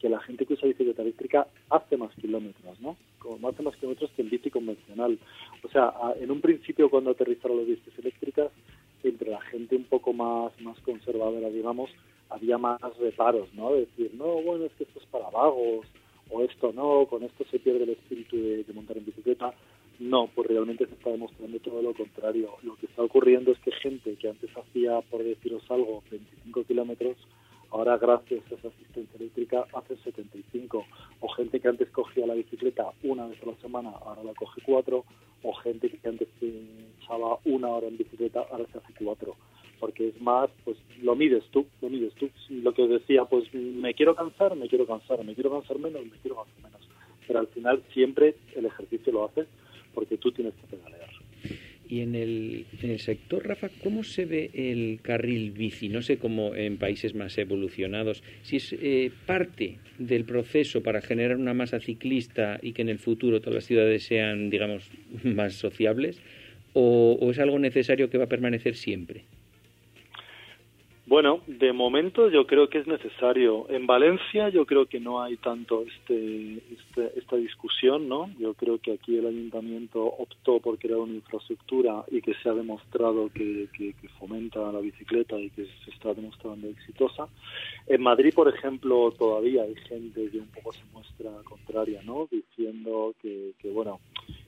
[0.01, 2.97] que la gente que usa bicicleta eléctrica hace más kilómetros, ¿no?
[3.19, 5.19] Como hace más kilómetros que en bici convencional.
[5.63, 8.51] O sea, en un principio cuando aterrizaron las bicis eléctricas,
[9.03, 11.91] entre la gente un poco más, más conservadora, digamos,
[12.31, 13.73] había más reparos, ¿no?
[13.73, 15.87] decir, no, bueno, es que esto es para vagos,
[16.31, 19.53] o esto no, con esto se pierde el espíritu de montar en bicicleta.
[20.01, 22.57] No, pues realmente se está demostrando todo lo contrario.
[22.63, 27.19] Lo que está ocurriendo es que gente que antes hacía, por deciros algo, 25 kilómetros,
[27.71, 30.87] ahora gracias a esa asistencia eléctrica hace 75.
[31.21, 34.63] O gente que antes cogía la bicicleta una vez a la semana, ahora la coge
[34.65, 35.05] cuatro.
[35.43, 39.37] O gente que antes echaba una hora en bicicleta, ahora se hace cuatro.
[39.81, 42.31] Porque es más, pues lo mides tú, lo mides tú.
[42.49, 46.07] Lo que os decía, pues me quiero cansar, me quiero cansar, me quiero cansar menos,
[46.07, 46.89] me quiero cansar menos.
[47.27, 49.47] Pero al final siempre el ejercicio lo haces
[49.95, 51.11] porque tú tienes que pedalear.
[51.89, 55.89] Y en el, en el sector, Rafa, ¿cómo se ve el carril bici?
[55.89, 61.37] No sé cómo en países más evolucionados, si es eh, parte del proceso para generar
[61.37, 64.89] una masa ciclista y que en el futuro todas las ciudades sean, digamos,
[65.25, 66.21] más sociables,
[66.75, 69.25] o es algo necesario que va a permanecer siempre.
[71.11, 73.69] Bueno, de momento yo creo que es necesario.
[73.69, 78.31] En Valencia yo creo que no hay tanto este, este, esta discusión, ¿no?
[78.39, 82.53] Yo creo que aquí el ayuntamiento optó por crear una infraestructura y que se ha
[82.53, 87.27] demostrado que, que, fomenta la bicicleta y que se está demostrando exitosa.
[87.89, 92.29] En Madrid, por ejemplo, todavía hay gente que un poco se muestra contraria, ¿no?
[92.31, 93.99] Diciendo que, que bueno,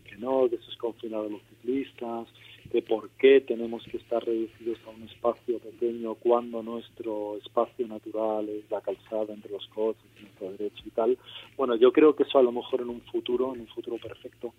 [0.04, 2.28] que no, que eso es confinado a los ciclistas,
[2.72, 8.48] de por qué tenemos que estar reducidos a un espacio pequeño cuando nuestro espacio natural
[8.48, 11.18] es la calzada entre los coches, nuestro derecho y tal.
[11.56, 14.54] Bueno, yo creo que eso a lo mejor en un futuro, en un futuro perfecto,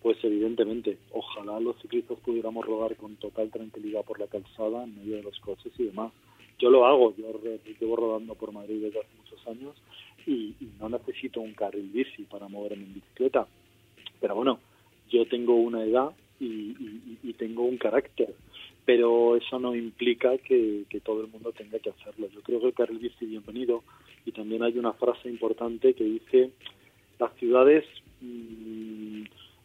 [0.00, 5.16] pues evidentemente, ojalá los ciclistas pudiéramos rodar con total tranquilidad por la calzada en medio
[5.16, 6.12] de los coches y demás.
[6.60, 7.26] Yo lo hago, yo
[7.80, 9.74] llevo rodando por Madrid desde hace muchos años
[10.26, 13.48] y, y no necesito un carril bici para moverme en bicicleta.
[14.20, 14.60] Pero bueno,
[15.10, 18.34] yo tengo una edad y, tengo un carácter,
[18.84, 22.28] pero eso no implica que, todo el mundo tenga que hacerlo.
[22.34, 23.84] Yo creo que el carril bienvenido
[24.26, 26.50] y también hay una frase importante que dice
[27.20, 27.84] las ciudades
[28.20, 28.97] mm,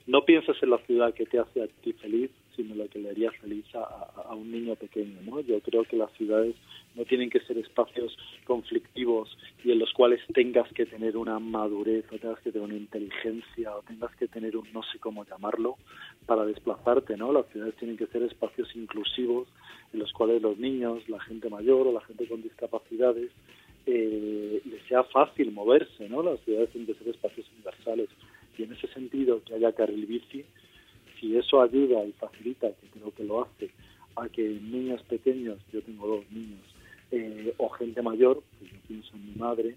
[0.06, 3.10] no pienses en la ciudad que te hace a ti feliz, sino lo que le
[3.10, 5.22] haría feliz a, un niño pequeño.
[5.24, 5.40] ¿no?
[5.40, 6.56] Yo creo que las ciudades
[6.96, 12.06] no tienen que ser espacios conflictivos y en los cuales tengas que tener una madurez
[12.12, 15.78] o tengas que tener una inteligencia o tengas que tener un no sé cómo llamarlo
[16.26, 17.16] para desplazarte.
[17.16, 17.32] ¿no?
[17.32, 19.48] Las ciudades tienen que ser espacios inclusivos
[19.94, 23.32] en los cuales los niños, la gente mayor o la gente con discapacidades
[23.86, 26.10] eh, les sea fácil moverse.
[26.10, 26.22] ¿no?
[26.22, 28.10] Las ciudades tienen que ser espacios universales
[28.58, 30.46] y en ese sentido que haya carril bici
[31.20, 33.72] si eso ayuda y facilita, que creo que lo hace,
[34.18, 36.62] a que niños pequeños, yo tengo dos niños,
[37.12, 39.76] eh, o gente mayor, pues yo pienso en mi madre,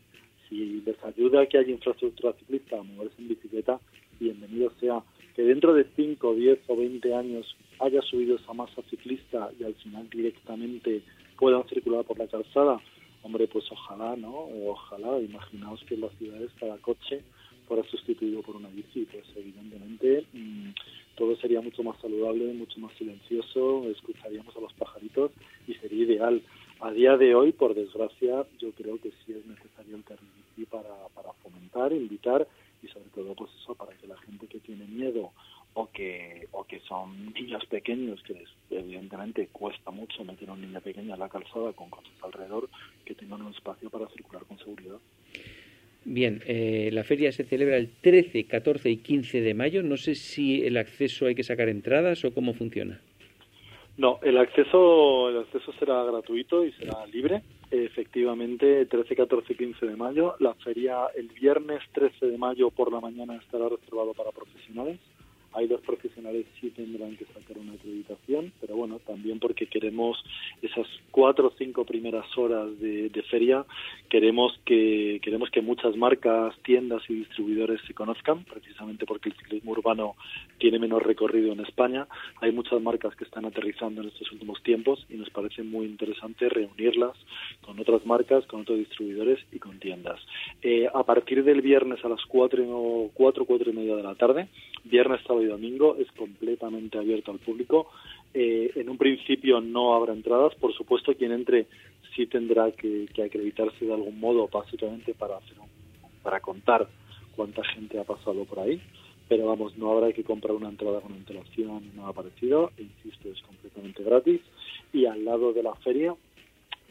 [0.48, 3.80] si les ayuda a que haya infraestructura ciclista a moverse en bicicleta,
[4.18, 5.02] bienvenido sea.
[5.34, 9.74] Que dentro de 5, 10 o 20 años haya subido esa masa ciclista y al
[9.74, 11.02] final directamente
[11.38, 12.80] puedan circular por la calzada,
[13.22, 14.48] hombre, pues ojalá, ¿no?
[14.66, 17.22] Ojalá, imaginaos que en las ciudades cada coche
[17.66, 20.70] fuera sustituido por una bici, pues evidentemente mm,
[21.16, 25.32] todo sería mucho más saludable, mucho más silencioso, escucharíamos a los pajaritos
[25.66, 26.42] y sería ideal.
[26.80, 30.28] A día de hoy, por desgracia, yo creo que sí es necesario el carril
[30.70, 32.46] para, para fomentar, invitar
[32.82, 35.32] y sobre todo pues eso para que la gente que tiene miedo
[35.74, 40.80] o que o que son niños pequeños que evidentemente cuesta mucho meter a un niño
[40.80, 42.68] pequeño a la calzada con cosas alrededor
[43.04, 44.98] que tengan un espacio para circular con seguridad.
[46.08, 49.82] Bien, eh, la feria se celebra el 13, 14 y 15 de mayo.
[49.82, 53.00] No sé si el acceso hay que sacar entradas o cómo funciona.
[53.98, 57.42] No, el acceso, el acceso será gratuito y será libre.
[57.72, 60.36] Efectivamente, 13, 14 y 15 de mayo.
[60.38, 65.00] La feria el viernes 13 de mayo por la mañana estará reservado para profesionales.
[65.56, 70.22] Hay dos profesionales sí tendrán que sacar una acreditación, pero bueno, también porque queremos
[70.60, 73.64] esas cuatro o cinco primeras horas de, de feria,
[74.10, 79.72] queremos que queremos que muchas marcas, tiendas y distribuidores se conozcan, precisamente porque el ciclismo
[79.72, 80.14] urbano
[80.58, 82.06] tiene menos recorrido en España.
[82.42, 86.50] Hay muchas marcas que están aterrizando en estos últimos tiempos y nos parece muy interesante
[86.50, 87.16] reunirlas
[87.62, 90.20] con otras marcas, con otros distribuidores y con tiendas.
[90.60, 94.48] Eh, a partir del viernes a las cuatro, cuatro, cuatro y media de la tarde,
[94.84, 97.90] viernes, sábado domingo, es completamente abierto al público.
[98.34, 101.66] Eh, en un principio no habrá entradas, por supuesto quien entre
[102.14, 105.68] sí tendrá que, que acreditarse de algún modo, básicamente para hacer un,
[106.22, 106.88] para contar
[107.34, 108.80] cuánta gente ha pasado por ahí
[109.28, 113.40] pero vamos, no habrá que comprar una entrada con antelación ni nada parecido, insisto, es
[113.42, 114.40] completamente gratis.
[114.92, 116.14] Y al lado de la feria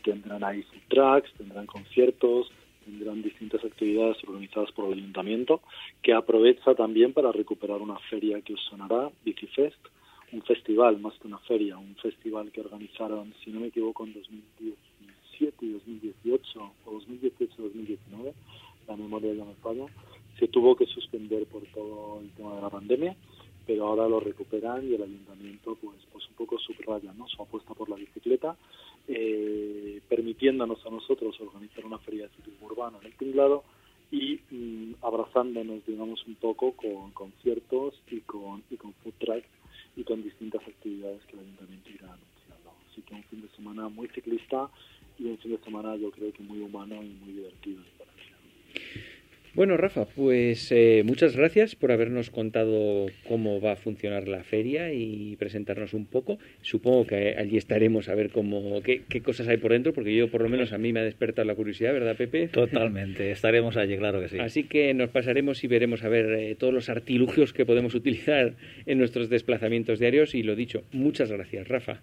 [0.04, 2.52] tendrán ahí food trucks, tendrán conciertos,
[2.86, 5.62] tendrán distintas actividades organizadas por el ayuntamiento,
[6.02, 9.80] que aprovecha también para recuperar una feria que os sonará, Bicifest,
[10.32, 14.13] un festival más que una feria, un festival que organizaron, si no me equivoco, en
[14.13, 18.34] 2017 y 2018, o 2018-2019,
[18.88, 19.86] la memoria me falla,
[20.39, 23.15] se tuvo que suspender por todo el tema de la pandemia,
[23.65, 27.28] pero ahora lo recuperan y el ayuntamiento pues pues un poco subraya ¿no?
[27.28, 28.56] su apuesta por la bicicleta,
[29.08, 33.63] eh, permitiéndonos a nosotros organizar una feria de ciclismo urbano en el tinglado
[34.12, 39.49] y mm, abrazándonos digamos un poco con conciertos y con, y con food trucks
[39.95, 42.71] y con distintas actividades que el ayuntamiento irá anunciando.
[42.91, 44.69] Así que un fin de semana muy ciclista
[45.17, 47.82] y un fin de semana yo creo que muy humano y muy divertido.
[49.56, 54.91] Bueno, Rafa, pues eh, muchas gracias por habernos contado cómo va a funcionar la feria
[54.91, 56.39] y presentarnos un poco.
[56.62, 60.30] Supongo que allí estaremos a ver cómo qué, qué cosas hay por dentro, porque yo
[60.30, 62.50] por lo menos a mí me ha despertado la curiosidad, ¿verdad, Pepe?
[62.50, 64.39] Totalmente, estaremos allí, claro que sí.
[64.39, 68.56] Así que nos pasaremos y veremos a ver eh, todos los artilugios que podemos utilizar
[68.86, 72.02] en nuestros desplazamientos diarios y lo dicho, muchas gracias, Rafa.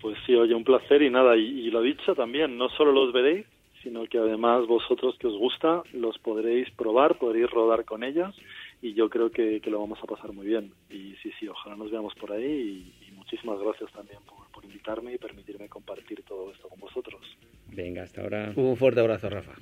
[0.00, 3.12] Pues sí, oye, un placer y nada, y, y lo dicho también, no solo los
[3.12, 3.46] veréis,
[3.82, 8.34] sino que además vosotros que os gusta los podréis probar, podréis rodar con ellas
[8.82, 10.72] y yo creo que, que lo vamos a pasar muy bien.
[10.88, 14.64] Y sí, sí, ojalá nos veamos por ahí y, y muchísimas gracias también por, por
[14.64, 17.20] invitarme y permitirme compartir todo esto con vosotros.
[17.68, 18.52] Venga, hasta ahora.
[18.56, 19.52] Un fuerte abrazo, Rafa.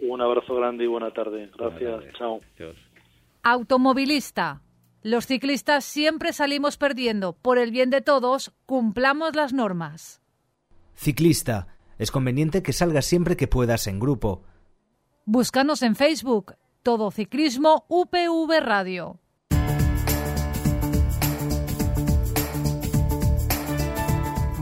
[0.00, 1.50] Un abrazo grande y buena tarde.
[1.56, 2.40] Gracias, chao.
[2.56, 2.76] Adiós.
[3.42, 4.62] Automovilista.
[5.02, 7.32] Los ciclistas siempre salimos perdiendo.
[7.32, 10.22] Por el bien de todos, cumplamos las normas.
[10.94, 11.66] Ciclista.
[12.02, 14.42] Es conveniente que salgas siempre que puedas en grupo.
[15.24, 16.56] Búscanos en Facebook.
[16.82, 19.20] Todo Ciclismo UPV Radio.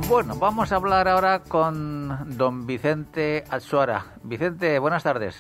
[0.07, 4.19] Bueno, vamos a hablar ahora con don Vicente Atsuara.
[4.23, 5.35] Vicente, buenas tardes.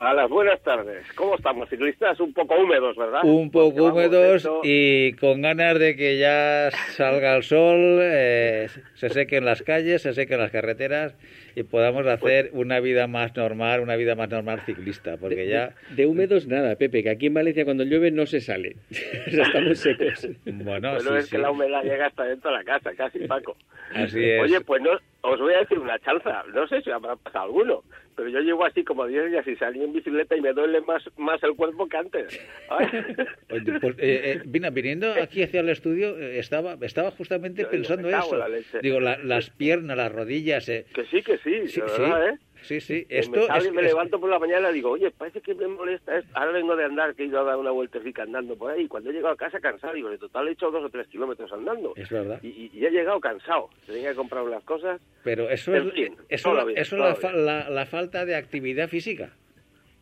[0.00, 1.06] A las buenas tardes.
[1.14, 2.18] ¿Cómo estamos, ciclistas?
[2.20, 3.20] Un poco húmedos, ¿verdad?
[3.22, 9.10] Un poco húmedos esto- y con ganas de que ya salga el sol, eh, se
[9.10, 11.14] sequen las calles, se sequen las carreteras
[11.54, 16.06] y podamos hacer una vida más normal, una vida más normal ciclista, porque ya, De
[16.06, 18.76] húmedos nada, Pepe, que aquí en Valencia cuando llueve no se sale.
[19.26, 20.26] Estamos secos.
[20.46, 23.18] bueno, Bueno, sí, es sí, que la humedad llega hasta dentro de la casa, casi,
[23.26, 23.54] Paco.
[23.94, 24.40] así es.
[24.40, 24.92] Oye, pues no,
[25.30, 26.42] os voy a decir una chanza.
[26.54, 27.82] No sé si habrá pasado alguno,
[28.20, 31.02] pero yo llevo así como 10 días y salí en bicicleta y me duele más,
[31.16, 32.40] más el cuerpo que antes.
[33.80, 38.36] Pues, eh, eh, viniendo aquí hacia el estudio, eh, estaba, estaba justamente Yo pensando eso.
[38.36, 38.46] la.
[38.82, 40.68] Digo, la- las piernas, las rodillas.
[40.68, 42.38] eh, que sí, que sí, sí, de sí, ¿eh?
[42.62, 43.06] Sí, sí.
[43.08, 45.54] Esto me es- y me es- levanto por la mañana y digo, oye, parece que
[45.54, 46.30] me molesta esto.
[46.34, 48.86] Ahora vengo de andar, que he ido a dar una vueltecita andando por ahí.
[48.88, 51.52] Cuando he llegado a casa cansado, digo, de total he hecho dos o tres kilómetros
[51.52, 51.92] andando.
[51.96, 52.40] Es verdad.
[52.42, 53.68] Y, y- y he llegado cansado.
[53.86, 55.00] Tenía que comprar unas cosas.
[55.24, 55.84] Pero eso es,
[56.28, 59.30] eso, vida, eso la, la- la falta de actividad física.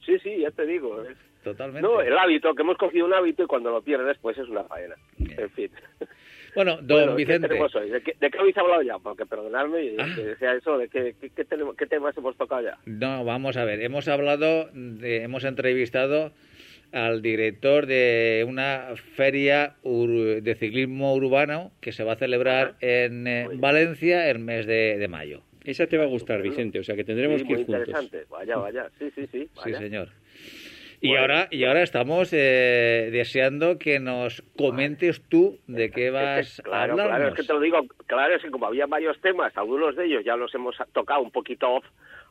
[0.04, 1.02] Sí, sí, ya te digo.
[1.02, 1.82] es- Totalmente.
[1.82, 4.64] No, el hábito, que hemos cogido un hábito y cuando lo pierdes, pues es una
[4.64, 4.96] faena.
[5.18, 5.40] Bien.
[5.40, 5.70] En fin.
[6.54, 7.48] Bueno, don Bueno, ¿qué Vicente.
[7.48, 7.90] tenemos hoy?
[7.90, 8.98] ¿De qué, de qué habéis hablado ya?
[8.98, 10.06] Porque perdonadme, y Ah.
[10.16, 12.78] que decía eso, ¿de qué, qué, qué tenemos- qué temas hemos tocado ya?
[12.86, 13.80] No, vamos a ver.
[13.82, 16.32] Hemos hablado, de- hemos entrevistado
[16.90, 22.76] al director de una feria ur- de ciclismo urbano que se va a celebrar Ajá.
[22.80, 23.56] en eh, Muy.
[23.58, 25.42] Valencia el mes de, de mayo.
[25.64, 27.86] Esa te va a gustar, Vicente, o sea que tendremos Sí, que muy ir juntos.
[27.88, 28.24] interesante.
[28.30, 28.90] Vaya, vaya.
[28.98, 29.40] Sí, sí, sí.
[29.44, 29.78] Sí, vaya.
[29.78, 30.08] señor.
[31.00, 31.20] Y Bueno.
[31.22, 36.92] ahora, y ahora estamos eh, deseando que nos comentes tú de qué vas a claro,
[36.94, 37.16] hablarnos.
[37.16, 40.06] claro, es que te lo digo, claro, es que como había varios temas, algunos de
[40.06, 41.84] ellos ya los hemos tocado un poquito off,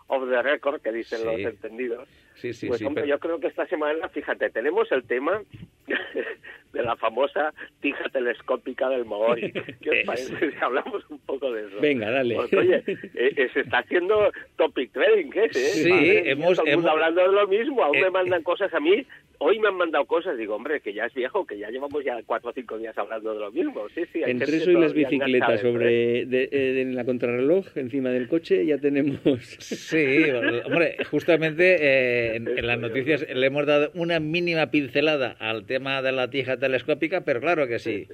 [0.07, 1.25] of the record que dicen Sí.
[1.25, 2.07] los entendidos.
[2.37, 2.85] Sí, sí, pues sí.
[2.85, 5.41] hombre, pero- yo creo que esta semana, fíjate, tenemos el tema
[6.73, 9.51] de la famosa tija telescópica del Maori.
[9.81, 11.79] ¿Qué os parece si hablamos un poco de eso?
[11.81, 12.35] Venga, dale.
[12.35, 15.55] Porque, oye, eh, eh, se está haciendo topic trading, ¿qué es?
[15.55, 15.83] eh?
[15.83, 18.43] Sí, Madre hemos- todo el mundo hemos- hablando de lo mismo, aún Eh, me mandan
[18.43, 19.05] cosas a mí.
[19.39, 22.19] Hoy me han mandado cosas, digo, hombre, que ya es viejo, que ya llevamos ya
[22.25, 23.87] cuatro o cinco días hablando de lo mismo.
[23.93, 28.09] Sí, sí, hay Entre eso y las bicicletas sobre de, de- en la contrarreloj encima
[28.09, 29.19] del coche ya tenemos
[29.59, 30.23] Sí,
[30.65, 36.01] hombre, justamente eh, en, en las noticias le hemos dado una mínima pincelada al tema
[36.01, 38.07] de la tija telescópica, pero claro que sí,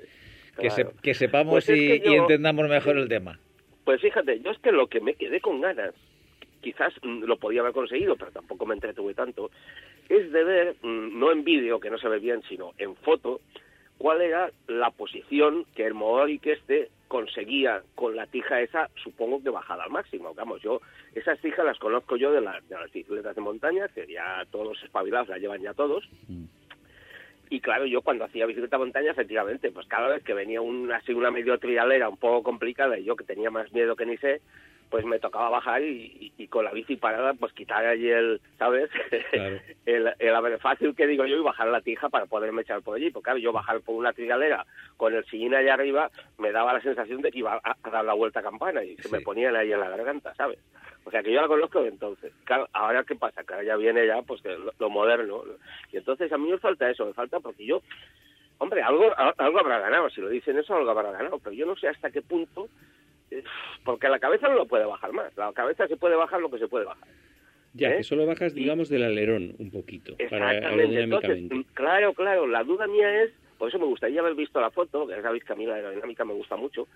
[0.59, 3.39] que, se- que sepamos Pues es y, que yo- y entendamos mejor el tema.
[3.83, 5.93] Pues fíjate, yo es que lo que me quedé con ganas,
[6.61, 9.51] quizás mm, lo podía haber conseguido, pero tampoco me entretuve tanto,
[10.09, 13.41] es de ver, mm, no en vídeo, que no se ve bien, sino en foto,
[13.97, 15.85] cuál era la posición que
[16.39, 20.33] que este conseguía con la tija esa, supongo que bajada al máximo.
[20.33, 20.81] Vamos, yo
[21.13, 24.65] esas tijas las conozco yo de, la- de las bicicletas de montaña, que ya todos
[24.69, 26.03] los espabilados las llevan ya todos.
[27.51, 30.91] Y claro, yo cuando hacía bicicleta de montaña, efectivamente, pues cada vez que venía un,
[30.91, 34.17] así una medio trialera un poco complicada y yo que tenía más miedo que ni
[34.17, 34.41] sé,
[34.93, 38.39] pues me tocaba bajar y, y- y con la bici parada, pues quitar allí el,
[38.59, 38.91] ¿sabes?
[39.31, 39.57] Claro.
[39.87, 42.95] el, el haber fácil que digo yo y bajar la tija para poderme echar por
[42.97, 43.09] allí.
[43.09, 46.81] Porque claro, yo bajar por una trialera con el sillín allá arriba me daba la
[46.81, 49.55] sensación de que iba a, a dar la vuelta a campana y se me ponían
[49.55, 50.59] ahí en la garganta, ¿sabes?
[51.05, 52.31] O sea que yo la conozco de entonces.
[52.43, 55.41] Claro, ahora qué pasa, que ahora ya viene ya pues que lo, lo moderno.
[55.91, 57.81] Y entonces a mí me falta eso, me falta porque yo,
[58.59, 61.75] hombre, algo, algo habrá ganado, si lo dicen eso, algo habrá ganado, pero yo no
[61.75, 62.69] sé hasta qué punto,
[63.83, 66.59] porque la cabeza no lo puede bajar más, la cabeza se puede bajar lo que
[66.59, 67.07] se puede bajar.
[67.73, 67.97] ya ¿Eh?
[67.97, 71.01] que solo bajas digamos del alerón un poquito para Exactamente.
[71.01, 75.07] Entonces, claro, claro, la duda mía es, por eso me gustaría haber visto la foto,
[75.07, 76.87] que ya sabéis que a mí la aerodinámica me gusta mucho,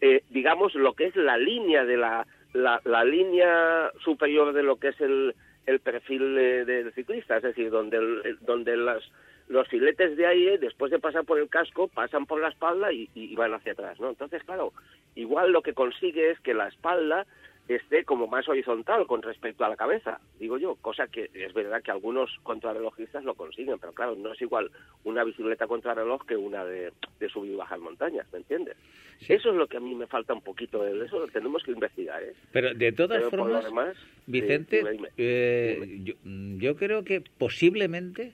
[0.00, 4.76] eh, digamos, lo que es la línea de la, la, la línea superior de lo
[4.76, 5.34] que es el,
[5.66, 9.02] el perfil eh, del ciclista, es decir, donde, el- donde las,
[9.50, 13.10] los filetes de aire, después de pasar por el casco, pasan por la espalda y,
[13.14, 14.08] y van hacia atrás, ¿no?
[14.08, 14.72] Entonces, claro,
[15.16, 17.26] igual lo que consigue es que la espalda
[17.66, 21.82] esté como más horizontal con respecto a la cabeza, digo yo, cosa que es verdad
[21.82, 24.70] que algunos contrarrelojistas lo consiguen, pero claro, no es igual
[25.04, 28.76] una bicicleta contrarreloj que una de, de subir y bajar montañas, ¿me entiendes?
[29.20, 29.34] Sí.
[29.34, 31.72] Eso es lo que a mí me falta un poquito, de eso lo tenemos que
[31.72, 32.34] investigar, ¿eh?
[32.52, 33.96] Pero de todas Pero formas, demás,
[34.26, 35.08] Vicente, sí, dime, dime.
[35.16, 38.32] eh, yo, yo creo que posiblemente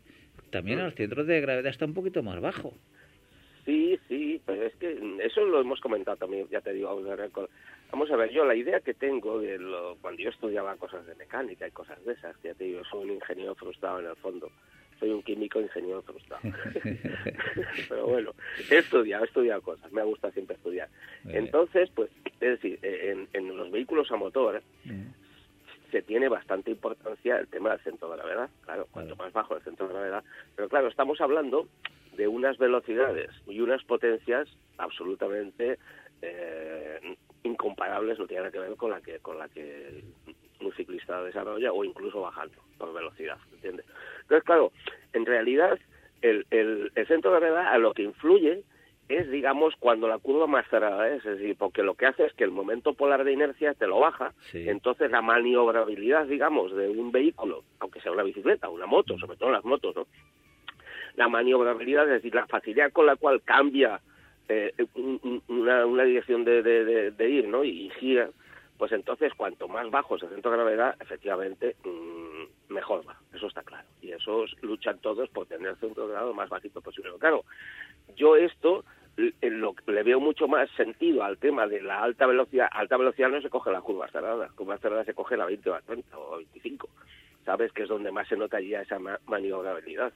[0.57, 0.87] también Mm.
[0.87, 2.73] el centro de gravedad está un poquito más bajo.
[3.65, 7.03] Sí, sí, pero es que eso lo hemos comentado también, ya te digo.
[7.91, 11.15] Vamos a ver, yo la idea que tengo de lo, cuando yo estudiaba cosas de
[11.17, 14.17] mecánica y cosas de esas, que ya te digo, soy un ingeniero frustrado en el
[14.17, 14.51] fondo,
[15.01, 16.43] soy un químico ingeniero frustrado.
[17.89, 18.33] pero bueno,
[18.71, 20.89] he estudiado, he estudiado cosas, me gusta siempre estudiar.
[21.29, 24.63] Entonces, pues, es decir, en, en los vehículos a motor
[25.91, 29.63] se tiene bastante importancia el tema del centro de gravedad, claro, cuanto más bajo el
[29.63, 30.25] centro de gravedad.
[30.55, 31.69] Pero claro, estamos hablando
[32.17, 35.79] de unas velocidades y unas potencias absolutamente
[36.23, 40.03] eh, incomparables, no tiene nada que ver con la que con la que
[40.61, 43.87] un ciclista desarrolla o incluso bajando por velocidad, ¿entiendes?
[44.23, 44.73] Entonces, claro,
[45.13, 45.79] en realidad
[46.23, 48.65] el, el, el centro de gravedad a lo que influye
[49.09, 52.33] es, digamos, cuando la curva más cerrada es, es decir, porque lo que hace es
[52.35, 54.69] que el momento polar de inercia te lo baja, Sí.
[54.69, 59.51] entonces la maniobrabilidad, digamos, de un vehículo, aunque sea una bicicleta, una moto, sobre todo
[59.51, 60.07] las motos, ¿no?
[61.15, 64.01] La maniobrabilidad, es decir, la facilidad con la cual cambia
[64.49, 67.65] eh, un- un- una, una dirección de, de- de- de ir, ¿no?
[67.65, 68.31] Y, gira,
[68.79, 73.47] pues entonces cuanto más bajo es el centro de gravedad, efectivamente, mm, mejor va, eso
[73.47, 73.87] está claro.
[74.01, 77.11] Y esos luchan todos por tener el centro de gravedad más bajito posible.
[77.11, 77.45] Pero claro,
[78.17, 78.85] yo esto
[79.17, 82.69] lo, le veo mucho más sentido al tema de la alta velocidad.
[82.71, 85.73] Alta velocidad no se coge la curva cerrada, curva cerrada se coge la 20 o
[85.73, 86.89] la 30 o 25.
[87.47, 87.73] ¿Sabes?
[87.73, 90.13] Que es donde más se nota ya esa ma- maniobrabilidad.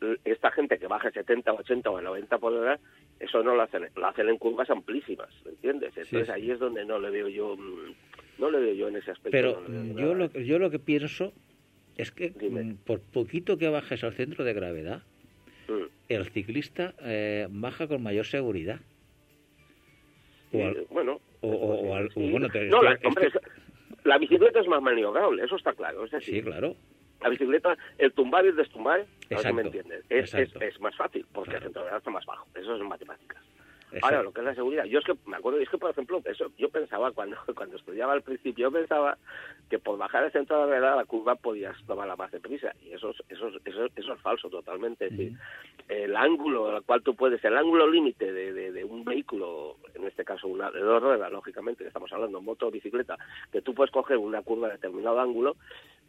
[0.00, 2.78] L- Esta gente que baja 70, 80 o 90 por hora,
[3.20, 5.96] eso no lo hacen, lo hacen en curvas amplísimas, ¿me entiendes?
[5.96, 6.32] Entonces sí.
[6.32, 7.94] ahí es donde no le veo yo, mm,
[8.38, 9.30] no le veo yo en ese aspecto.
[9.30, 11.32] Pero no yo lo, yo lo que pienso
[11.96, 12.62] es que Dime.
[12.64, 15.02] mm, por poquito que bajes al centro de gravedad,
[15.68, 15.82] Mm.
[16.08, 18.80] el ciclista eh, baja con mayor seguridad.
[20.52, 23.42] O bueno, o- o- o al- bueno, te- no, la, estoy- hombre, estoy-
[24.08, 26.04] la bicicleta es más maniobrable, eso está claro.
[26.04, 26.74] Es decir, Sí, claro.
[27.20, 29.04] La bicicleta, el tumbar y el destumbar,
[29.52, 31.58] me entiendes, es, es, más fácil, porque Claro.
[31.58, 32.46] el centro de gravedad está más bajo.
[32.54, 33.42] Eso es en matemáticas.
[34.02, 36.20] Ahora, lo que es la seguridad, yo es que me acuerdo, es que por ejemplo,
[36.24, 39.16] eso yo pensaba cuando cuando estudiaba al principio, yo pensaba
[39.70, 42.92] que por bajar el centro de la gravedad la curva podías tomarla más deprisa, y
[42.92, 45.06] eso, es- eso, es- eso, eso es falso totalmente.
[45.06, 45.32] Es decir,
[45.88, 50.04] el ángulo al cual tú puedes, el ángulo límite de, de, de un vehículo, en
[50.06, 53.16] este caso una de dos ruedas, lógicamente, que estamos hablando moto o bicicleta,
[53.50, 55.56] que tú puedes coger una curva a determinado ángulo,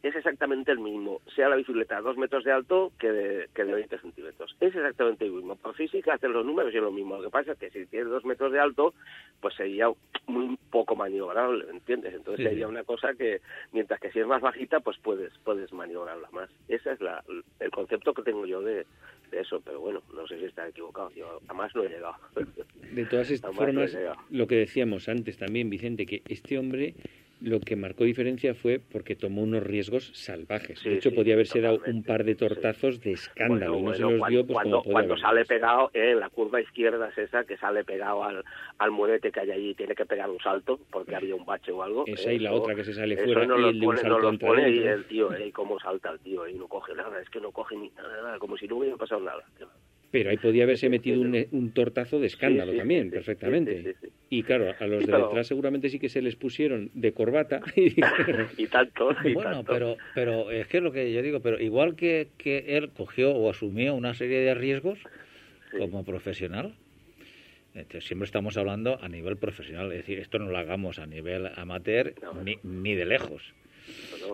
[0.02, 3.66] es exactamente el mismo, sea la bicicleta a dos metros de alto que de, que
[3.66, 4.56] de 20 centímetros.
[4.62, 5.58] Es exactamente el mismo.
[5.58, 7.18] Por física hacen los números es lo mismo.
[7.18, 8.94] Lo que pasa es que si tienes dos metros de alto,
[9.42, 9.92] pues sería
[10.28, 12.14] muy poco maniobrable, ¿me ¿entiendes?
[12.14, 13.42] Entonces Sí, sería una cosa que,
[13.74, 16.50] mientras que si es más bajita, pues puedes puedes maniobrarla más.
[16.70, 17.24] Ese es la,
[17.60, 18.86] el concepto que tengo yo de,
[19.32, 21.12] de eso, pero bueno, no sé si está equivocado.
[21.12, 22.16] Yo jamás no he llegado.
[22.94, 23.98] De todas estas formas,
[24.30, 26.94] lo que decíamos antes también, Vicente, que este hombre
[27.42, 30.80] lo que marcó diferencia fue porque tomó unos riesgos salvajes.
[30.80, 32.40] Sí, de hecho, sí, podía haberse dado un par de sí.
[32.40, 35.18] tortazos de escándalo y no Bueno, se bueno, los dio pues cuando, como podía cuando
[35.18, 38.44] sale pegado eh, la curva izquierda es esa que sale pegado al,
[38.78, 41.72] al murete que hay allí y tiene que pegar un salto porque había un bache
[41.72, 42.04] o algo.
[42.08, 43.96] Esa eh, y la otra que se sale fuera no y lo el de un
[43.96, 46.68] pone, no salto entra pone y el tío, eh, cómo salta el tío y no
[46.68, 49.44] coge nada, es que no coge ni nada, nada, como si no hubiera pasado nada.
[50.12, 53.96] Pero ahí podía haberse metido un, un tortazo de escándalo Sí, sí, también, sí, perfectamente.
[54.32, 57.62] Y claro, a los de pero- detrás seguramente sí que se les pusieron de corbata
[58.58, 59.72] y tanto, y Bueno, tanto.
[59.72, 63.32] pero, pero es que es lo que yo digo, pero igual que, que él cogió
[63.32, 64.98] o asumió una serie de riesgos
[65.78, 66.74] como profesional,
[67.76, 71.48] entonces, siempre estamos hablando a nivel profesional, es decir, esto no lo hagamos a nivel
[71.56, 73.54] amateur No, ni, ni de lejos.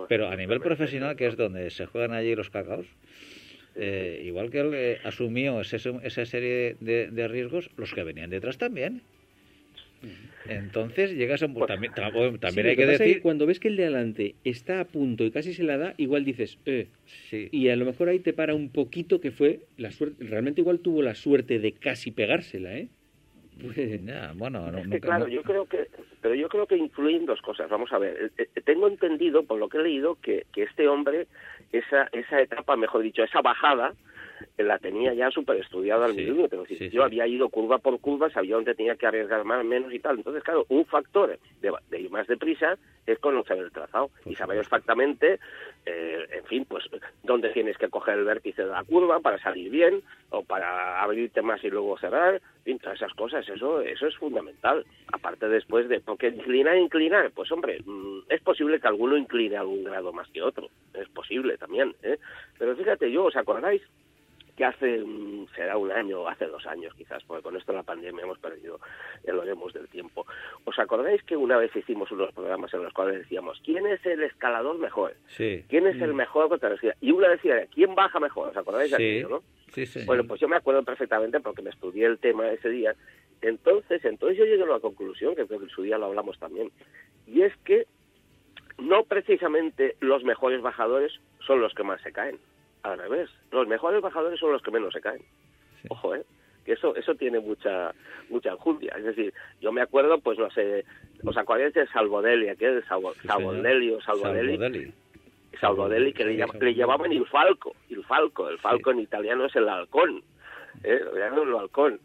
[0.08, 2.86] Pero a nivel profesional, que es donde se juegan allí los cacaos,
[3.76, 8.30] eh, igual que él eh, asumió ese- esa serie de, de riesgos, los que venían
[8.30, 9.02] detrás también.
[10.48, 11.68] Entonces llegas a un punto.
[11.68, 11.92] También,
[12.52, 13.22] Sí, hay que es decir.
[13.22, 16.24] cuando ves que el de adelante está a punto y casi se la da, igual
[16.26, 16.88] dices, eh,
[17.30, 20.62] Sí, y a lo mejor ahí te para un poquito que fue la suerte, realmente
[20.62, 22.90] igual tuvo la suerte de casi pegársela, ¿eh?
[23.62, 23.76] Pues-
[24.06, 25.88] ya, bueno, no- Es que, claro, no- yo creo que,
[26.22, 27.70] pero yo creo que influyen dos cosas.
[27.70, 30.88] Vamos a ver, eh, eh, tengo entendido por lo que he leído que, que este
[30.88, 31.28] hombre,
[31.72, 33.94] esa, esa etapa, mejor dicho, esa bajada,
[34.58, 36.64] la tenía ya súper estudiada al Sí, milímetro.
[36.64, 37.06] Es decir, sí, yo sí.
[37.06, 40.18] había ido curva por curva, sabía dónde tenía que arriesgar más, menos y tal.
[40.18, 44.36] Entonces, claro, un factor de, de ir más deprisa es conocer el trazado Por y
[44.36, 45.40] saber exactamente,
[45.86, 46.84] eh, en fin, pues
[47.24, 51.42] dónde tienes que coger el vértice de la curva para salir bien o para abrirte
[51.44, 52.36] más y luego cerrar.
[52.36, 54.84] En fin, todas esas cosas, eso, eso es fundamental.
[55.14, 59.84] Aparte después de, porque inclinar, inclinar, pues hombre, mm, es posible que alguno incline algún
[59.84, 62.18] grado más que otro, es posible también, ¿eh?
[62.58, 63.84] Pero fíjate, yo, ¿os acordáis?
[64.56, 67.84] Que hace, mm, será un año o hace dos años quizás, porque con esto la
[67.84, 68.80] pandemia hemos perdido
[69.24, 70.26] el oremos del tiempo.
[70.64, 74.24] ¿Os acordáis que una vez hicimos unos programas en los cuales decíamos, ¿quién es el
[74.24, 75.16] escalador mejor?
[75.28, 76.96] Sí, ¿Quién es el mejor contra la velocidad?
[77.02, 78.50] Y una decía, ¿quién baja mejor?
[78.50, 79.44] ¿Os acordáis de aquello, no?
[79.74, 80.06] sí, sí.
[80.06, 82.96] Bueno, pues yo me acuerdo perfectamente porque me estudié el tema ese día.
[83.42, 86.40] Entonces, entonces yo llegué a una conclusión, que creo que en su día lo hablamos
[86.40, 86.72] también,
[87.28, 87.86] y es que
[88.78, 91.12] no precisamente los mejores bajadores
[91.46, 92.40] son los que más se caen.
[92.86, 95.22] Al revés, los mejores bajadores son los que menos se caen.
[95.82, 95.88] Sí.
[95.90, 96.24] Ojo, ¿eh?
[96.64, 97.92] Que eso, eso tiene mucha
[98.30, 98.94] mucha enjundia.
[98.98, 100.86] Es decir, yo me acuerdo, pues no sé,
[101.26, 102.50] ¿os acordáis de Salvodelli?
[102.50, 103.28] Aquel Salvo, Sí.
[103.28, 104.52] Salvodelli o Salvodelli?
[104.58, 104.94] Salvodelli.
[105.60, 106.74] Salvodelli, que le, Sí, llama- Salvodelli.
[106.74, 110.22] le llamaban il falco, il falco, el falco en italiano es el halcón,
[110.84, 111.00] ¿eh?
[111.16, 112.00] el halcón.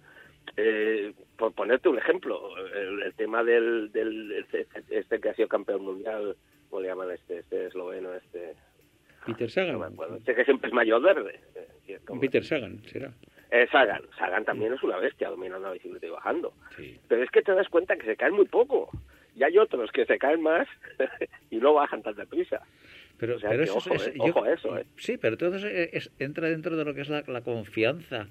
[0.57, 5.49] Eh, por ponerte un ejemplo, el, el tema del, del este, este que ha sido
[5.49, 6.37] campeón mundial,
[6.69, 8.55] ¿cómo le llaman este, este esloveno, este,
[9.27, 9.79] Peter no Sagan.
[9.81, 11.41] me acuerdo, este que siempre es mayor verde,
[11.87, 13.13] sí, Peter Sagan, será.
[13.51, 16.99] eh, Sagan, Sagan también es una bestia dominando la bicicleta y bajando, Sí.
[17.09, 18.91] pero es que te das cuenta que se caen muy poco,
[19.37, 20.67] y hay otros que se caen más
[21.51, 22.61] y no bajan tan deprisa.
[23.19, 24.87] Pero, O sea pero eso, ojo, es- eh, yo- ojo a eso, eh.
[24.97, 28.29] Sí, pero todo eso es- entra dentro de lo que es la, la confianza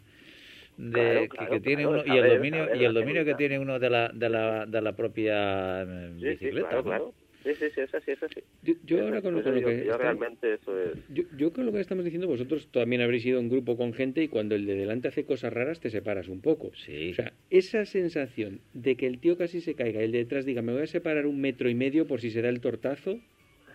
[0.77, 3.25] de Claro, que- claro, que, tiene claro, uno y el dominio saber y el dominio
[3.25, 6.69] que tiene uno de la de la, de la propia Sí, sí, bicicleta.
[6.69, 6.89] claro, ¿no?
[6.89, 7.13] claro.
[7.43, 8.41] Sí, sí, sí, es así, es así.
[8.63, 10.91] Yo, yo Eso- ahora con, lo yo- que yo está- realmente eso es...
[11.09, 14.21] yo, yo con lo que estamos diciendo, vosotros también habréis ido en grupo con gente
[14.21, 16.71] y cuando el de delante hace cosas raras te separas un poco.
[16.75, 17.11] Sí.
[17.11, 20.45] O sea, esa sensación de que el tío casi se caiga y el de detrás
[20.45, 23.19] diga, me voy a separar un metro y medio por si se da el tortazo,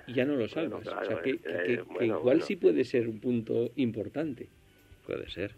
[0.09, 0.83] ya no lo salvas.
[0.83, 2.41] claro, o sea, que, eh, igual bueno.
[2.43, 4.49] sí puede ser un punto importante.
[5.07, 5.53] Puede ser.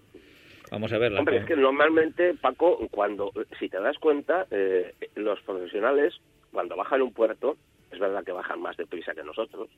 [0.71, 1.11] Vamos a ver.
[1.13, 6.15] la Hombre, es que normalmente, Paco, cuando, si te das cuenta, eh, los profesionales,
[6.53, 7.57] cuando bajan un puerto,
[7.97, 9.71] es verdad que bajan más deprisa que nosotros,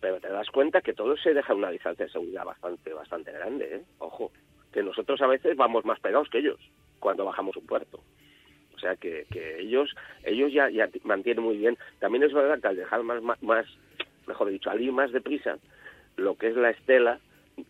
[0.00, 3.76] pero te das cuenta que todos se deja una distancia de seguridad bastante, bastante grande,
[3.76, 3.82] ¿eh?
[3.98, 4.32] Ojo,
[4.72, 6.58] que nosotros a veces vamos más pegados que ellos
[6.98, 8.02] cuando bajamos un puerto.
[8.74, 9.94] O sea que, que ellos
[10.24, 11.78] ellos ya, ya mantienen muy bien.
[12.00, 13.66] También es verdad que al dejar más, más, más,
[14.26, 15.58] mejor dicho, al ir más deprisa,
[16.16, 17.20] lo que es la estela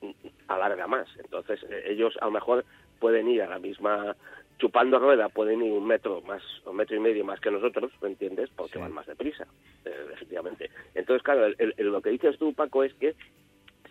[0.01, 0.11] mm,
[0.49, 1.09] alarga más.
[1.18, 2.64] Entonces eh, ellos a lo mejor
[3.01, 4.16] pueden ir a la misma
[4.63, 8.11] chupando rueda pueden ir un metro más, un metro y medio más que nosotros, ¿me
[8.11, 8.49] entiendes?
[8.55, 9.45] Porque van más deprisa,
[9.85, 10.71] eh, efectivamente.
[10.95, 11.49] Entonces, claro,
[11.79, 13.17] lo que dices tú, Paco, es que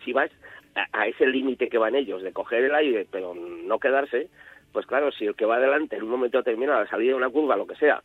[0.02, 0.30] si vas
[0.74, 4.30] a, ese límite que van ellos de coger el aire pero no quedarse,
[4.72, 7.16] pues claro, si el que va adelante en un momento determinado, a la salida de
[7.16, 8.02] una curva, lo que sea,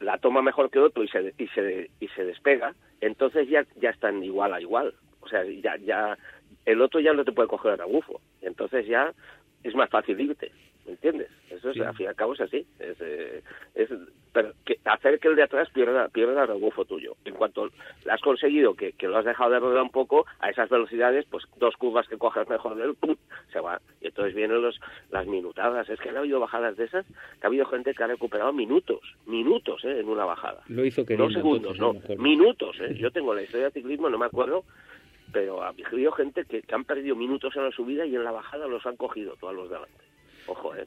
[0.00, 3.90] la toma mejor que otro y se, y se, y se despega, entonces ya, ya
[3.90, 4.94] están igual a igual.
[5.20, 6.16] O sea, ya, ya,
[6.64, 8.22] el otro ya no te puede coger el rebufo.
[8.40, 9.12] Entonces ya
[9.62, 10.50] es más fácil irte.
[10.90, 11.28] ¿Me entiendes?
[11.48, 12.66] Eso es, al fin y al cabo es así.
[12.80, 13.42] Es, eh,
[13.76, 13.90] es
[14.32, 17.14] pero que hacer que el de atrás pierda, pierda el rebufo tuyo.
[17.24, 20.50] En cuanto lo has conseguido que, que, lo has dejado de rodar un poco, a
[20.50, 23.14] esas velocidades, pues dos curvas que coges mejor del pum,
[23.52, 23.80] se va.
[24.00, 24.80] Y entonces vienen los,
[25.12, 25.88] las minutadas.
[25.88, 29.00] Es que han habido bajadas de esas, que ha habido gente que ha recuperado minutos,
[29.26, 30.00] minutos ¿eh?
[30.00, 30.64] en una bajada.
[30.66, 32.80] Lo hizo que No segundos, no, minutos.
[32.80, 32.94] ¿eh?
[32.96, 34.64] Yo tengo la historia de ciclismo, no me acuerdo,
[35.32, 38.32] pero ha habido gente que, que han perdido minutos en la subida y en la
[38.32, 40.09] bajada los han cogido todos los delante.
[40.50, 40.84] Ojo, ¿eh?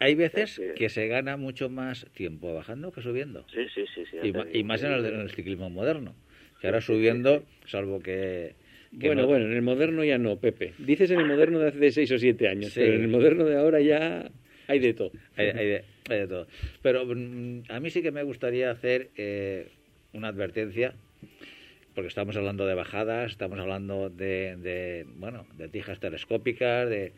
[0.00, 0.88] Hay, veces que...
[0.88, 3.44] se gana mucho más tiempo bajando que subiendo.
[3.52, 4.32] Sí, sí, sí.
[4.52, 6.14] y, más en el, ciclismo moderno.
[6.60, 8.54] Que ahora subiendo, salvo que...
[8.90, 10.72] bueno, bueno, en el moderno ya no, Pepe.
[10.78, 13.56] Dices en el moderno de hace seis o siete años, pero en el moderno de
[13.56, 14.28] ahora ya
[14.66, 15.12] hay de todo.
[15.36, 16.48] Hay, de, todo.
[16.82, 19.68] Pero mm, a mí sí que me gustaría hacer eh,
[20.12, 20.94] una advertencia
[21.96, 27.14] porque estamos hablando de bajadas, estamos hablando de, bueno, de tijas telescópicas, de,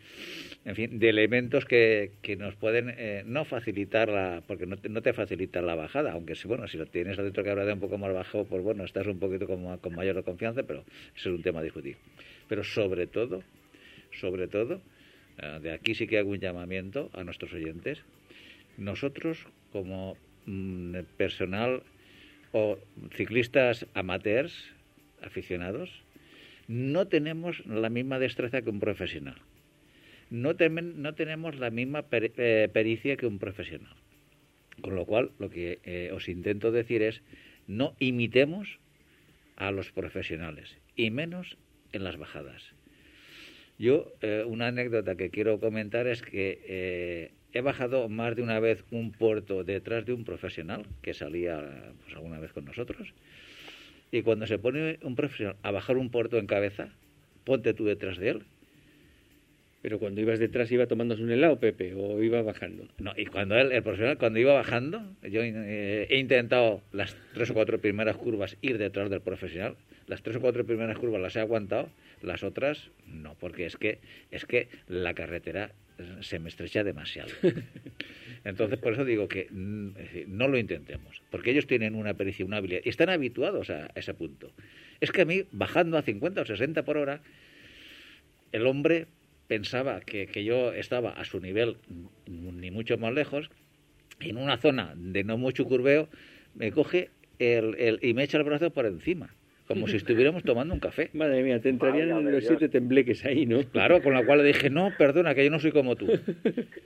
[0.64, 4.89] en fin, de elementos que, que nos pueden eh, no facilitar la, porque no te,
[4.89, 7.72] no te facilitan la bajada, aunque si, bueno, si lo tienes adentro que habrá de
[7.72, 10.85] un poco más bajo, pues bueno, estás un poquito con, con mayor confianza, pero
[11.16, 11.97] eso es un tema a discutir.
[12.47, 13.43] Pero sobre todo,
[14.12, 14.81] sobre todo,
[15.39, 18.05] eh, de aquí sí que hago un llamamiento a nuestros oyentes.
[18.76, 20.16] Nosotros, como
[20.47, 21.83] mm, personal
[22.53, 22.78] o
[23.14, 24.72] ciclistas amateurs,
[25.22, 26.03] aficionados,
[26.68, 29.36] no tenemos la misma destreza que un profesional.
[30.30, 33.94] No, no tenemos la misma eh, pericia que un profesional.
[34.82, 37.22] Con lo cual, lo que eh, os intento decir es,
[37.66, 38.78] no imitemos
[39.57, 41.57] a los profesionales, y menos
[41.92, 42.62] en las bajadas.
[43.78, 48.84] Yo, eh, una anécdota que quiero comentar es que he bajado más de una vez
[48.90, 53.14] un puerto detrás de un profesional que salía pues, alguna vez con nosotros.
[54.11, 56.88] Y cuando se pone un profesional a bajar un puerto en cabeza,
[57.44, 58.42] ponte tú detrás de él.
[59.80, 62.88] Pero cuando ibas detrás iba tomándose un helado, Pepe, o iba bajando.
[62.99, 67.51] No, y cuando él, el profesional, cuando iba bajando, yo eh, he intentado las tres
[67.51, 69.76] o cuatro primeras curvas ir detrás del profesional.
[70.09, 71.90] Las tres o cuatro primeras curvas las he aguantado,
[72.22, 73.99] las otras no, porque es que
[74.30, 75.70] es que la carretera
[76.20, 77.30] se me estrecha demasiado.
[78.44, 79.90] Entonces, por eso digo que mm,
[80.28, 84.14] no lo intentemos, porque ellos tienen una pericia, una habilidad, y están habituados a, ese
[84.14, 84.53] punto.
[85.01, 87.20] Es que a mí, bajando a 50 o 60 por hora,
[88.53, 89.07] el hombre
[89.46, 91.78] pensaba que, que yo estaba a su nivel,
[92.26, 93.51] ni mucho más lejos,
[94.20, 96.09] en una zona de no mucho curveo,
[96.55, 99.34] me coge el, el, y me echa el brazo por encima
[99.68, 101.10] como si estuviéramos tomando un café.
[101.12, 103.62] Madre mía, te entrarían los siete tembleques ahí, ¿no?
[103.70, 106.06] Claro, con lo cual le dije, no, perdona, que yo no soy como tú.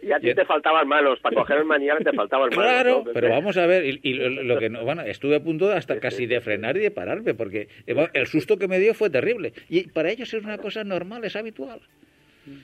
[0.02, 2.64] Y a ti te faltaban manos, para coger el mañana te faltaban manos.
[2.64, 6.26] Claro, pero vamos a ver, y, lo, que no, bueno, estuve a punto hasta casi
[6.26, 9.52] de frenar y de pararme, porque el susto que me dio fue terrible.
[9.70, 11.80] Y para ellos es una cosa normal, es habitual.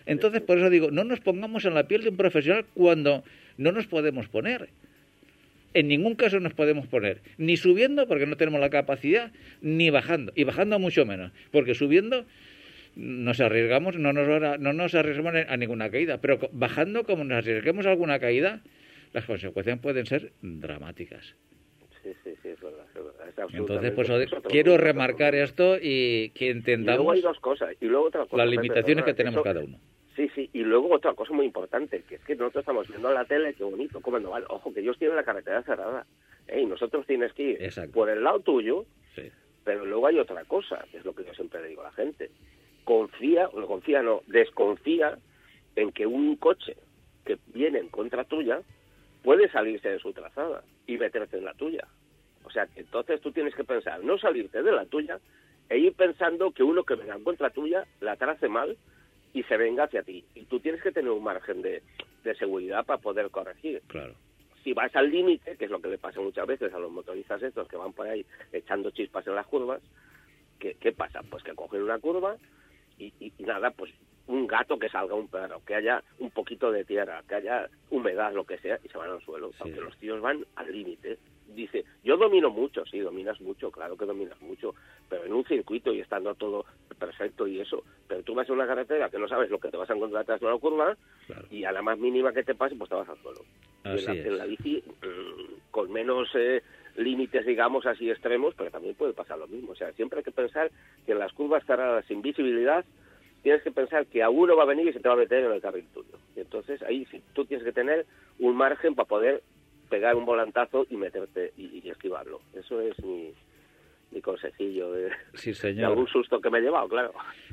[0.04, 3.22] Entonces, por eso digo, no nos pongamos en la piel de un profesional cuando
[3.56, 4.68] no nos podemos poner
[5.74, 10.32] en ningún caso nos podemos poner ni subiendo porque no tenemos la capacidad, ni bajando,
[10.34, 12.24] y bajando mucho menos, porque subiendo
[12.96, 17.86] nos arriesgamos, no nos, no nos arriesgamos a ninguna caída, pero bajando como nos arriesguemos
[17.86, 18.62] a alguna caída,
[19.12, 21.36] las consecuencias pueden ser dramáticas.
[22.02, 22.86] Sí, sí, sí, es verdad.
[23.52, 24.08] Entonces, pues
[24.48, 27.74] quiero remarcar esto y que entendamos y luego hay dos cosas.
[27.80, 29.78] Y luego otra cosa, las limitaciones que tenemos cada uno.
[30.18, 33.24] Sí, sí, y luego otra cosa muy importante, que es que nosotros estamos viendo la
[33.24, 34.46] tele, qué bonito, cómo no vale.
[34.48, 36.06] Ojo, que ellos tienen la carretera cerrada.
[36.52, 38.84] y nosotros tienes que ir por el lado tuyo,
[39.62, 41.92] pero luego hay otra cosa, que es lo que yo siempre le digo a la
[41.92, 42.32] gente.
[42.82, 45.16] Confía, no confía, no, desconfía
[45.76, 46.74] en que un coche
[47.24, 48.62] que viene en contra tuya
[49.22, 51.86] puede salirse de su trazada y meterse en la tuya.
[52.42, 55.20] O sea, que entonces tú tienes que pensar, no salirte de la tuya
[55.68, 58.76] e ir pensando que uno que venga en contra tuya la trace mal
[59.33, 60.24] y se venga hacia ti.
[60.35, 61.83] Y tú tienes que tener un margen de,
[62.24, 63.83] de seguridad para poder corregir.
[63.87, 64.14] Claro.
[64.64, 67.43] Si vas al límite, que es lo que le pasa muchas veces a los motoristas
[67.43, 69.81] estos que van por ahí echando chispas en las curvas,
[70.59, 71.22] ¿qué, qué pasa?
[71.22, 72.37] Pues que cogen una curva
[72.99, 73.93] y, y, nada, pues
[74.26, 78.33] un gato que salga un perro, que haya un poquito de tierra, que haya humedad,
[78.35, 79.53] lo que sea, y se van al suelo.
[79.61, 81.18] Aunque los tíos van al límite.
[81.49, 84.74] Dice, yo domino mucho, sí, dominas mucho, claro que dominas mucho,
[85.09, 86.66] pero en un circuito y estando todo
[86.99, 87.82] perfecto y eso.
[88.07, 90.24] Pero tú vas a una carretera que no sabes lo que te vas a encontrar
[90.24, 90.96] tras una curva
[91.51, 93.40] y a la más mínima que te pase, pues te vas al suelo.
[93.84, 96.62] en la, bici, mm, con menos eh,
[96.96, 99.72] límites, digamos, así extremos, pero también puede pasar lo mismo.
[99.72, 100.70] O sea, siempre hay que pensar
[101.07, 102.84] que en las curvas cerradas sin visibilidad
[103.42, 105.44] tienes que pensar que a uno va a venir y se te va a meter
[105.44, 106.18] en el carril tuyo.
[106.36, 108.05] Entonces ahí sí, tú tienes que tener
[108.38, 109.42] un margen para poder
[109.89, 112.41] pegar un volantazo y meterte y, esquivarlo.
[112.55, 113.32] Eso es mi,
[114.11, 115.86] mi consejillo de, sí, señor.
[115.86, 117.12] algún susto que me he llevado, claro.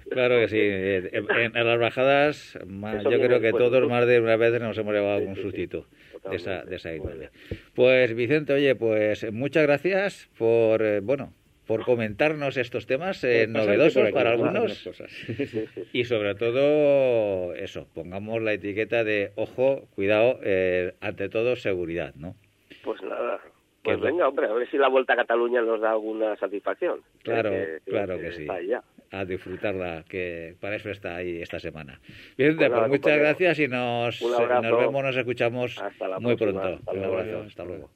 [0.10, 0.60] Claro que sí.
[0.60, 5.18] Eh, en, las bajadas, yo creo que todos más de una vez nos hemos llevado
[5.18, 5.86] algún sustito
[6.30, 7.30] de esa, de esa índole.
[7.74, 11.34] Pues Vicente, oye, pues muchas gracias por, eh, bueno,
[11.66, 14.88] por comentarnos estos temas eh, novedosos para algunos.
[15.94, 22.36] y sobre todo eso pongamos la etiqueta de ojo cuidado eh, ante todo seguridad no
[22.84, 23.40] pues nada.
[23.84, 27.02] Pues venga hombre a ver si la vuelta a Cataluña nos da alguna satisfacción.
[27.22, 27.52] Claro
[27.86, 28.48] claro que, sí.
[29.12, 32.00] a disfrutarla que para eso está ahí esta semana.
[32.36, 35.84] Bien pues, muchas gracias y nos, nos vemos nos escuchamos
[36.20, 36.80] muy pronto.
[36.92, 37.90] un abrazo hasta luego.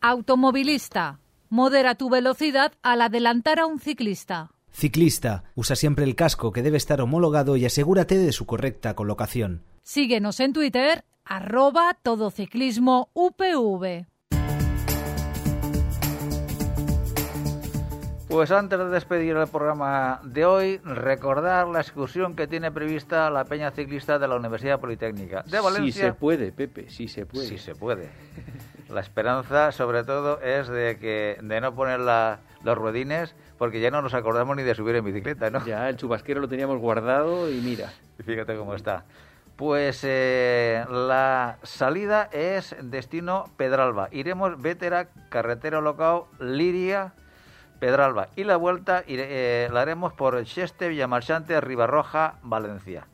[0.00, 1.19] Automovilista
[1.52, 4.52] Modera tu velocidad al adelantar a un ciclista.
[4.70, 9.64] Ciclista, usa siempre el casco que debe estar homologado y asegúrate de su correcta colocación.
[9.82, 14.06] Síguenos en Twitter, arroba todociclismo UPV.
[18.28, 23.44] Pues antes de despedir el programa de hoy, recordar la excursión que tiene prevista la
[23.44, 25.92] Peña Ciclista de la Universidad Politécnica de Valencia.
[25.92, 27.48] Si se puede, Pepe, si se puede.
[27.48, 28.08] Si se puede.
[28.90, 34.02] La esperanza, sobre todo, es de que de no poner los ruedines, porque ya no
[34.02, 35.64] nos acordamos ni de subir en bicicleta, ¿no?
[35.64, 37.92] Ya, el chubasquero lo teníamos guardado y mira.
[38.24, 39.04] Fíjate cómo está.
[39.54, 44.08] Pues eh, la salida es destino Pedralba.
[44.10, 47.12] Iremos Vétera, carretera local, Liria,
[47.78, 48.28] Pedralba.
[48.34, 53.06] Y la vuelta eh, la haremos por Cheste, Villamarchante, Ribarroja, Valencia.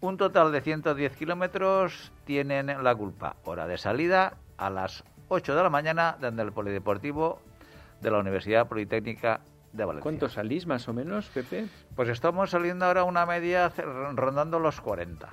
[0.00, 3.36] Un total de 110 kilómetros tienen la culpa.
[3.44, 7.40] Hora de salida a las 8 de la mañana desde el Polideportivo
[8.00, 9.40] de la Universidad Politécnica
[9.72, 10.02] de Valencia.
[10.02, 11.66] ¿Cuánto salís más o menos, Pepe?
[11.94, 13.72] Pues estamos saliendo ahora una media
[14.14, 15.28] rondando los 40.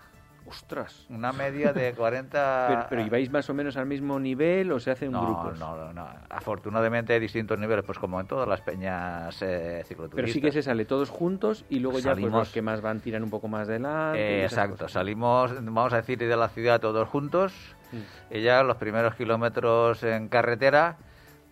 [0.48, 1.08] Ostras.
[1.10, 2.86] Una media de 40...
[2.90, 5.58] pero, ¿y vais más o menos al mismo nivel o se hacen no, grupos?
[5.58, 6.08] No, no, no.
[6.30, 10.16] Afortunadamente hay distintos niveles, pues como en todas las peñas eh, cicloturistas.
[10.16, 13.00] Pero sí que se sale todos juntos y luego ya pues, los que más van
[13.00, 13.78] tiran un poco más de
[14.16, 14.88] Eh, exacto.
[14.88, 17.75] Salimos, vamos a decir, de la ciudad todos juntos
[18.30, 20.98] y ya los primeros kilómetros en carretera,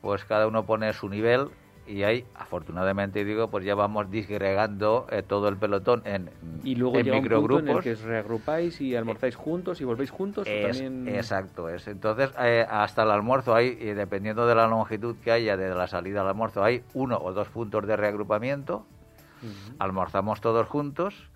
[0.01, 1.49] pues cada uno pone su nivel
[1.85, 6.29] y ahí, afortunadamente digo, pues ya vamos disgregando eh, todo el pelotón en,
[6.63, 7.63] y luego en microgrupos.
[7.63, 10.47] en el que os reagrupáis y almorzáis juntos y volvéis juntos.
[10.47, 11.87] Exacto, es.
[11.87, 15.87] Entonces, eh, hasta el almuerzo hay, y dependiendo de la longitud que haya de la
[15.87, 18.85] salida al almuerzo, hay uno o dos puntos de reagrupamiento.
[19.77, 21.27] Almorzamos todos juntos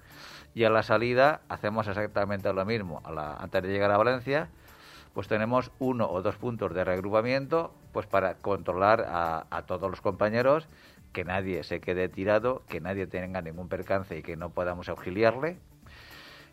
[0.56, 3.02] y a la salida hacemos exactamente lo mismo.
[3.04, 4.48] A la, antes de llegar a Valencia,
[5.18, 10.68] pues tenemos uno o dos puntos de reagrupamiento pues para controlar a, todos los compañeros,
[11.12, 15.58] que nadie se quede tirado, que nadie tenga ningún percance y que no podamos auxiliarle.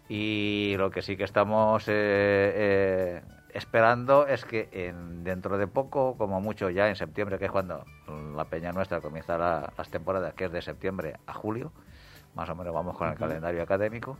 [0.09, 6.17] Y lo que sí que estamos eh, eh, esperando es que en, dentro de poco,
[6.17, 7.85] como mucho ya en septiembre, que es cuando
[8.35, 9.37] la peña nuestra comienza
[9.77, 11.71] las temporadas, que es de septiembre a julio,
[12.35, 14.17] más o menos vamos con el calendario académico,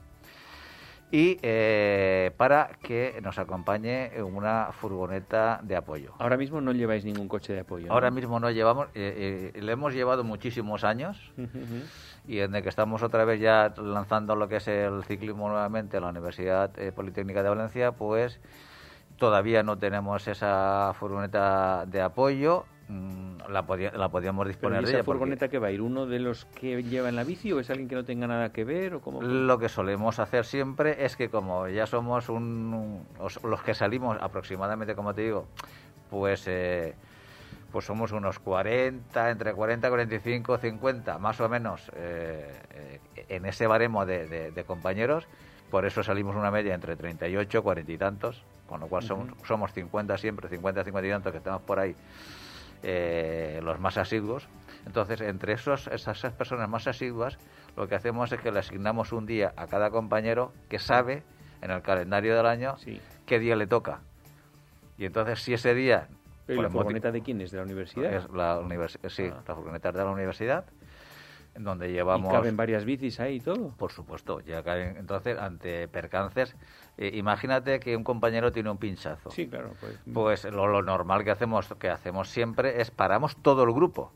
[1.11, 6.15] y eh, para que nos acompañe una furgoneta de apoyo.
[6.19, 7.93] Ahora mismo no lleváis ningún coche de apoyo.
[7.93, 11.33] Ahora mismo no llevamos, eh, eh, le hemos llevado muchísimos años
[12.27, 16.03] y desde que estamos otra vez ya lanzando lo que es el ciclismo nuevamente en
[16.03, 18.41] la Universidad Politécnica de Valencia, pues
[19.17, 23.65] todavía no tenemos esa furgoneta de apoyo Mm, la,
[23.97, 27.09] la podíamos disponer de esa furgoneta que va a ir uno de los que lleva
[27.09, 29.59] en la bici o es alguien que no tenga nada que ver o cómo lo
[29.59, 33.07] que solemos hacer siempre es que como ya somos un,
[33.43, 35.47] los que salimos aproximadamente como te digo
[36.11, 36.95] pues eh,
[37.73, 42.53] pues somos unos 40 entre 40 45 50 más o menos eh,
[43.17, 45.27] eh, en ese baremo de, compañeros.
[45.71, 49.73] Por eso salimos una media entre 38 40 y tantos con lo cual somos, somos
[49.73, 51.97] 50 siempre 50 50 y tantos que estamos por ahí
[52.85, 54.47] eh, los más asiduos.
[54.87, 57.39] Entonces, entre esos, esas personas más asiduas,
[57.77, 61.23] lo que hacemos es que le asignamos un día a cada compañero que sabe
[61.63, 62.75] en el calendario del año
[63.25, 64.01] qué día le toca.
[64.99, 66.09] Y entonces, si ese día...
[66.47, 67.51] ¿Y la furgoneta de quién es?
[67.51, 68.13] ¿De la universidad?
[68.13, 68.61] Es la
[69.09, 69.43] sí, ah.
[69.49, 70.67] la furgoneta de la universidad
[71.57, 72.31] donde llevamos...
[72.31, 73.69] ¿Y caben varias bicis ahí y todo?
[73.77, 74.97] Por supuesto, ya caben.
[74.97, 76.57] Entonces, ante percances,
[76.97, 79.31] eh, imagínate que un compañero tiene un pinchazo.
[79.31, 79.73] Sí, claro.
[79.81, 84.13] Pues, pues lo, normal que hacemos, que hacemos siempre es paramos todo el grupo.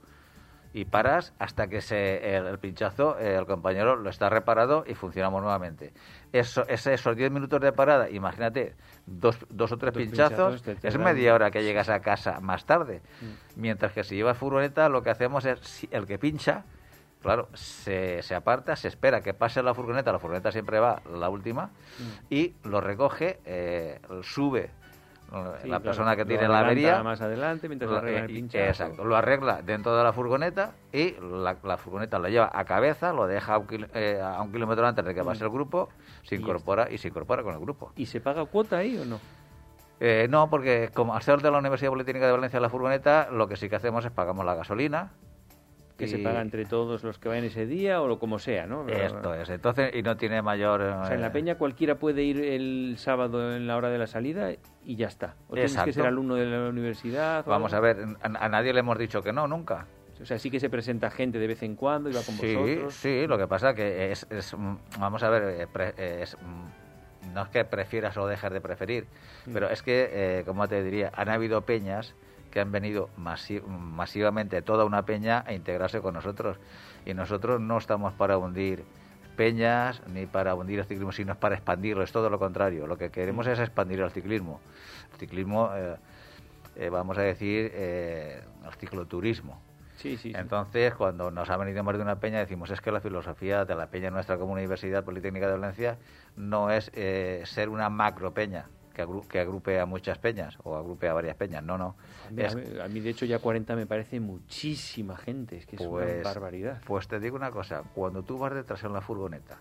[0.75, 5.93] y paras hasta que se, el, pinchazo, el compañero lo está reparado y funcionamos nuevamente.
[6.33, 8.75] Eso, esos 10 minutos de parada, imagínate,
[9.07, 13.01] dos, dos o tres pinchazos, es media hora que llegas a casa más tarde.
[13.21, 13.61] Mm.
[13.61, 16.65] Mientras que si llevas furgoneta, lo que hacemos es, el que pincha,
[17.21, 21.29] claro, se, se aparta, se espera que pase la furgoneta, la furgoneta siempre va la
[21.29, 22.27] última, mm.
[22.31, 24.71] y lo recoge, eh, sube
[25.65, 28.65] la persona que tiene la avería más adelante mientras lo, arregla el pinchazo.
[28.65, 33.27] exacto lo arregla dentro de la furgoneta y la, furgoneta lo lleva a cabeza lo
[33.27, 35.91] deja a un, eh, a un kilómetro antes de que pase el grupo
[36.23, 37.93] se incorpora y, se incorpora con el grupo.
[37.97, 39.21] Y se paga cuota ahí o no
[40.01, 43.49] eh, no porque como al ser de la Universidad Politécnica de Valencia la furgoneta lo
[43.49, 45.11] que sí que hacemos es pagamos la gasolina
[45.99, 48.89] que se paga entre todos los que vayan ese día o lo como sea, ¿no?
[48.89, 49.51] Esto es.
[49.51, 50.81] Entonces, y no tiene mayor...
[50.81, 53.99] O sea, en la eh, Peña cualquiera puede ir el sábado en la hora de
[53.99, 54.53] la salida
[54.85, 55.35] y ya está.
[55.49, 57.45] O tienes que ser alumno de la universidad.
[57.47, 59.87] Vamos a ver, a, nadie le hemos dicho que no, nunca.
[60.23, 62.55] O sea, sí que se presenta gente de vez en cuando y va con sí,
[62.55, 62.95] vosotros.
[62.95, 64.55] Sí, lo que pasa que es, es
[65.01, 66.37] vamos a ver, eh, es,
[67.35, 69.07] no es que prefieras o dejes de preferir,
[69.47, 69.53] mm.
[69.53, 72.15] pero es que, eh, como te diría, han habido peñas
[72.59, 76.57] que han venido masivamente toda una peña a integrarse con nosotros.
[77.07, 78.83] Y nosotros no estamos para hundir
[79.37, 82.03] peñas ni para hundir el ciclismo, sino para expandirlo.
[82.03, 82.89] Es todo lo contrario.
[82.89, 84.61] Lo que queremos es expandir el ciclismo.
[85.13, 85.95] El ciclismo, eh,
[86.75, 89.63] eh, vamos a decir, eh, el cicloturismo.
[89.95, 93.01] Sí, sí, Entonces, cuando nos ha venido más de una peña, decimos es que la
[93.01, 95.97] filosofía de la peña nuestra como Universidad Politécnica de Valencia
[96.35, 96.91] no es
[97.49, 98.67] ser una macro peña,
[99.29, 101.63] que, agrupe a muchas peñas o agrupe a varias peñas.
[101.63, 101.97] No, no.
[102.83, 105.59] A mí, de hecho, ya 40 me parece muchísima gente.
[105.59, 106.83] Es que es una pues, barbaridad.
[106.87, 107.83] Pues te digo una cosa.
[107.95, 109.59] Cuando tú vas detrás en la furgoneta,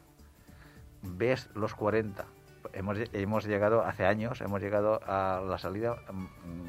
[1.04, 2.26] ves los 40.
[2.74, 5.96] Hemos, hemos llegado, hace años, hemos llegado a la salida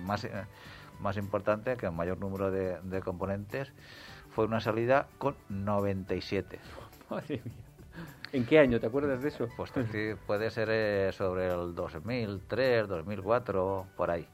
[0.05, 0.29] más,
[1.01, 3.73] más importante, que el mayor número de, de componentes,
[4.31, 6.61] fue una salida con 97.
[7.11, 7.68] Madre mía.
[8.33, 8.79] ¿En qué año?
[8.79, 9.49] ¿Te acuerdas de eso?
[9.57, 9.73] Pues
[10.27, 14.27] puede ser eh, sobre el 2003, 2004, por ahí.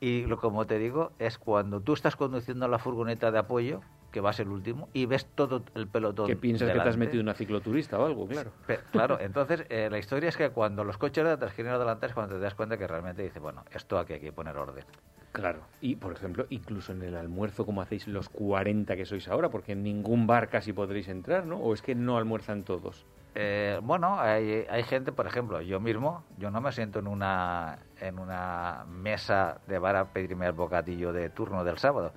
[0.00, 3.80] Y lo como te digo, es cuando tú estás conduciendo la furgoneta de apoyo,
[4.10, 6.26] que va a ser el último, y ves todo el pelotón.
[6.26, 8.52] Que piensas que te has metido una cicloturista o algo, claro.
[8.90, 12.14] claro, entonces eh, la historia es que cuando los coches de atrás quieren adelantar es
[12.14, 14.84] cuando te das cuenta que realmente dice, bueno, esto aquí hay que poner orden.
[15.32, 15.60] Claro.
[15.80, 19.72] Y, por ejemplo, incluso en el almuerzo, como hacéis los 40 que sois ahora, porque
[19.72, 21.58] en ningún bar casi podréis entrar, ¿no?
[21.58, 23.06] ¿O es que no almuerzan todos?
[23.34, 27.78] Eh, bueno, hay, hay, gente, por ejemplo, yo mismo, yo no me siento en una,
[28.00, 32.12] en una mesa de bar a pedirme el bocadillo de turno del sábado.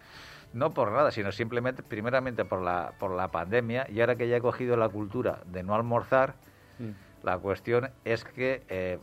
[0.53, 4.37] No por nada, sino simplemente, primeramente por la, por la pandemia, y ahora que ya
[4.37, 6.35] he cogido la cultura de no almorzar,
[6.79, 7.23] mm.
[7.23, 8.99] la cuestión es que, eh,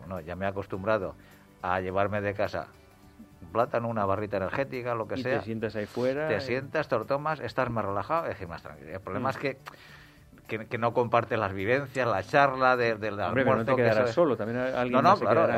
[0.00, 1.14] bueno, ya me he acostumbrado
[1.62, 2.68] a llevarme de casa
[3.52, 5.38] plátano, una barrita energética, lo que y sea.
[5.38, 6.28] te sientas ahí fuera.
[6.28, 8.90] Te sientas, te lo tomas, estás más relajado, es decir, más tranquilo.
[8.90, 9.58] El problema es que,
[10.58, 14.58] que, no compartes las vivencias, la charla de, del Hombre, no te quedarás solo, también
[14.58, 15.48] alguien No, no, claro,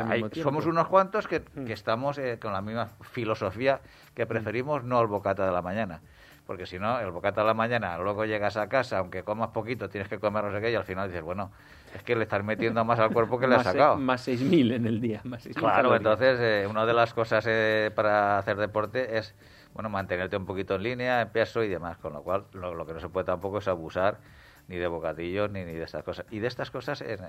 [0.41, 3.81] somos unos cuantos que, que estamos eh, con la misma filosofía
[4.13, 6.01] que preferimos no al bocata de la mañana.
[6.45, 9.89] Porque si no, el bocata de la mañana, luego llegas a casa, aunque comas poquito,
[9.89, 11.51] tienes que comer no sé qué, y al final dices, bueno,
[11.95, 13.97] es que le estás metiendo más al cuerpo que le has sacado.
[13.97, 15.21] Más 6.000 en el día.
[15.23, 19.33] Más claro, entonces eh, una de las cosas eh, para hacer deporte es
[19.73, 22.93] bueno mantenerte un poquito en línea, en peso y demás, con lo cual lo, que
[22.93, 24.19] no se puede tampoco es abusar
[24.67, 26.25] ni de bocadillos ni, ni de estas cosas.
[26.31, 27.19] Y de estas cosas en,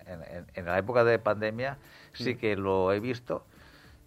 [0.54, 1.78] en, la época de pandemia
[2.12, 2.38] sí mm.
[2.38, 3.44] que lo he visto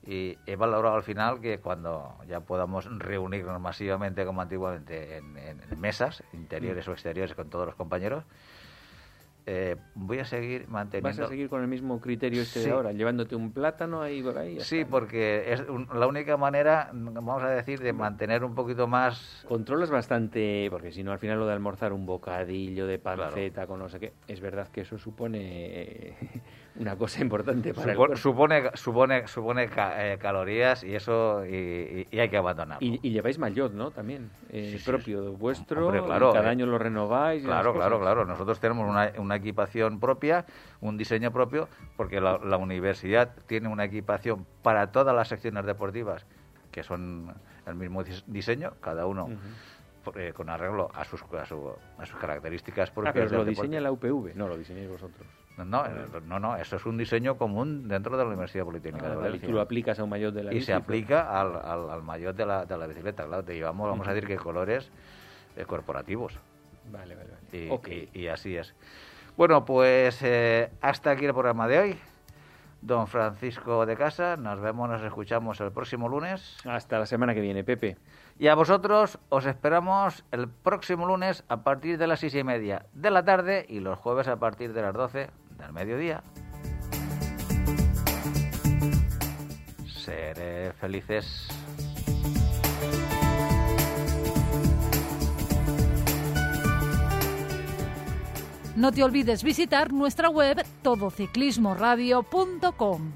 [0.05, 5.79] y he valorado al final que cuando ya podamos reunirnos masivamente como antiguamente en, en
[5.79, 6.89] mesas interiores mm.
[6.89, 8.23] o exteriores con todos los compañeros,
[9.45, 11.09] eh, voy a seguir manteniendo...
[11.09, 14.37] ¿Vas a seguir con el mismo criterio este de ahora, llevándote un plátano ahí por
[14.37, 14.59] ahí?
[14.59, 15.63] Sí, porque es
[15.93, 19.45] la única manera, vamos a decir, de mantener un poquito más...
[19.47, 23.79] Controlas bastante, porque si no al final lo de almorzar un bocadillo de panceta con
[23.79, 26.15] no sé qué, es verdad que eso supone
[26.79, 32.37] una cosa importante para el Supone, supone, supone eh, calorías y eso y, hay que
[32.37, 32.85] abandonarlo.
[32.85, 33.91] Y, lleváis maillot, ¿no?
[33.91, 36.51] También, eh, propio vuestro, claro, cada eh.
[36.51, 37.43] año lo renováis.
[37.43, 38.25] Claro, claro, claro.
[38.25, 40.45] Nosotros tenemos una, una, equipación propia,
[40.81, 41.67] un diseño propio,
[41.97, 46.25] porque la, la universidad tiene una equipación para todas las secciones deportivas
[46.71, 47.33] que son
[47.65, 49.29] el mismo diseño, cada uno
[50.33, 53.15] con arreglo a sus, a, sus características propias.
[53.15, 55.27] Ah, pero lo diseña la UPV, no lo diseñáis vosotros.
[55.65, 55.83] No,
[56.27, 59.45] no, no, esto es un diseño común dentro de la Universidad Politécnica de ah, Valencia.
[59.45, 62.35] Y tú lo aplicas a un mayor de la Y se aplica al, al, al
[62.35, 63.43] de la, de la, bicicleta, claro.
[63.43, 64.91] Te llevamos, vamos a decir, que colores
[65.55, 66.37] eh, corporativos.
[66.91, 68.09] Vale, vale, vale.
[68.13, 68.73] Y, y, así es.
[69.37, 71.99] Bueno, pues eh, hasta aquí el programa de hoy.
[72.81, 76.57] Don Francisco de Casa, nos vemos, nos escuchamos el próximo lunes.
[76.65, 77.97] Hasta la semana que viene, Pepe.
[78.37, 82.85] Y a vosotros os esperamos el próximo lunes a partir de las seis y media
[82.93, 85.29] de la tarde y los jueves a partir de las doce
[85.59, 86.23] del mediodía.
[90.03, 91.47] Seré felices.
[98.75, 103.11] No te olvides visitar nuestra web todociclismoradio.com.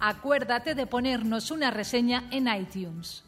[0.00, 3.22] Acuérdate de ponernos una reseña en iTunes.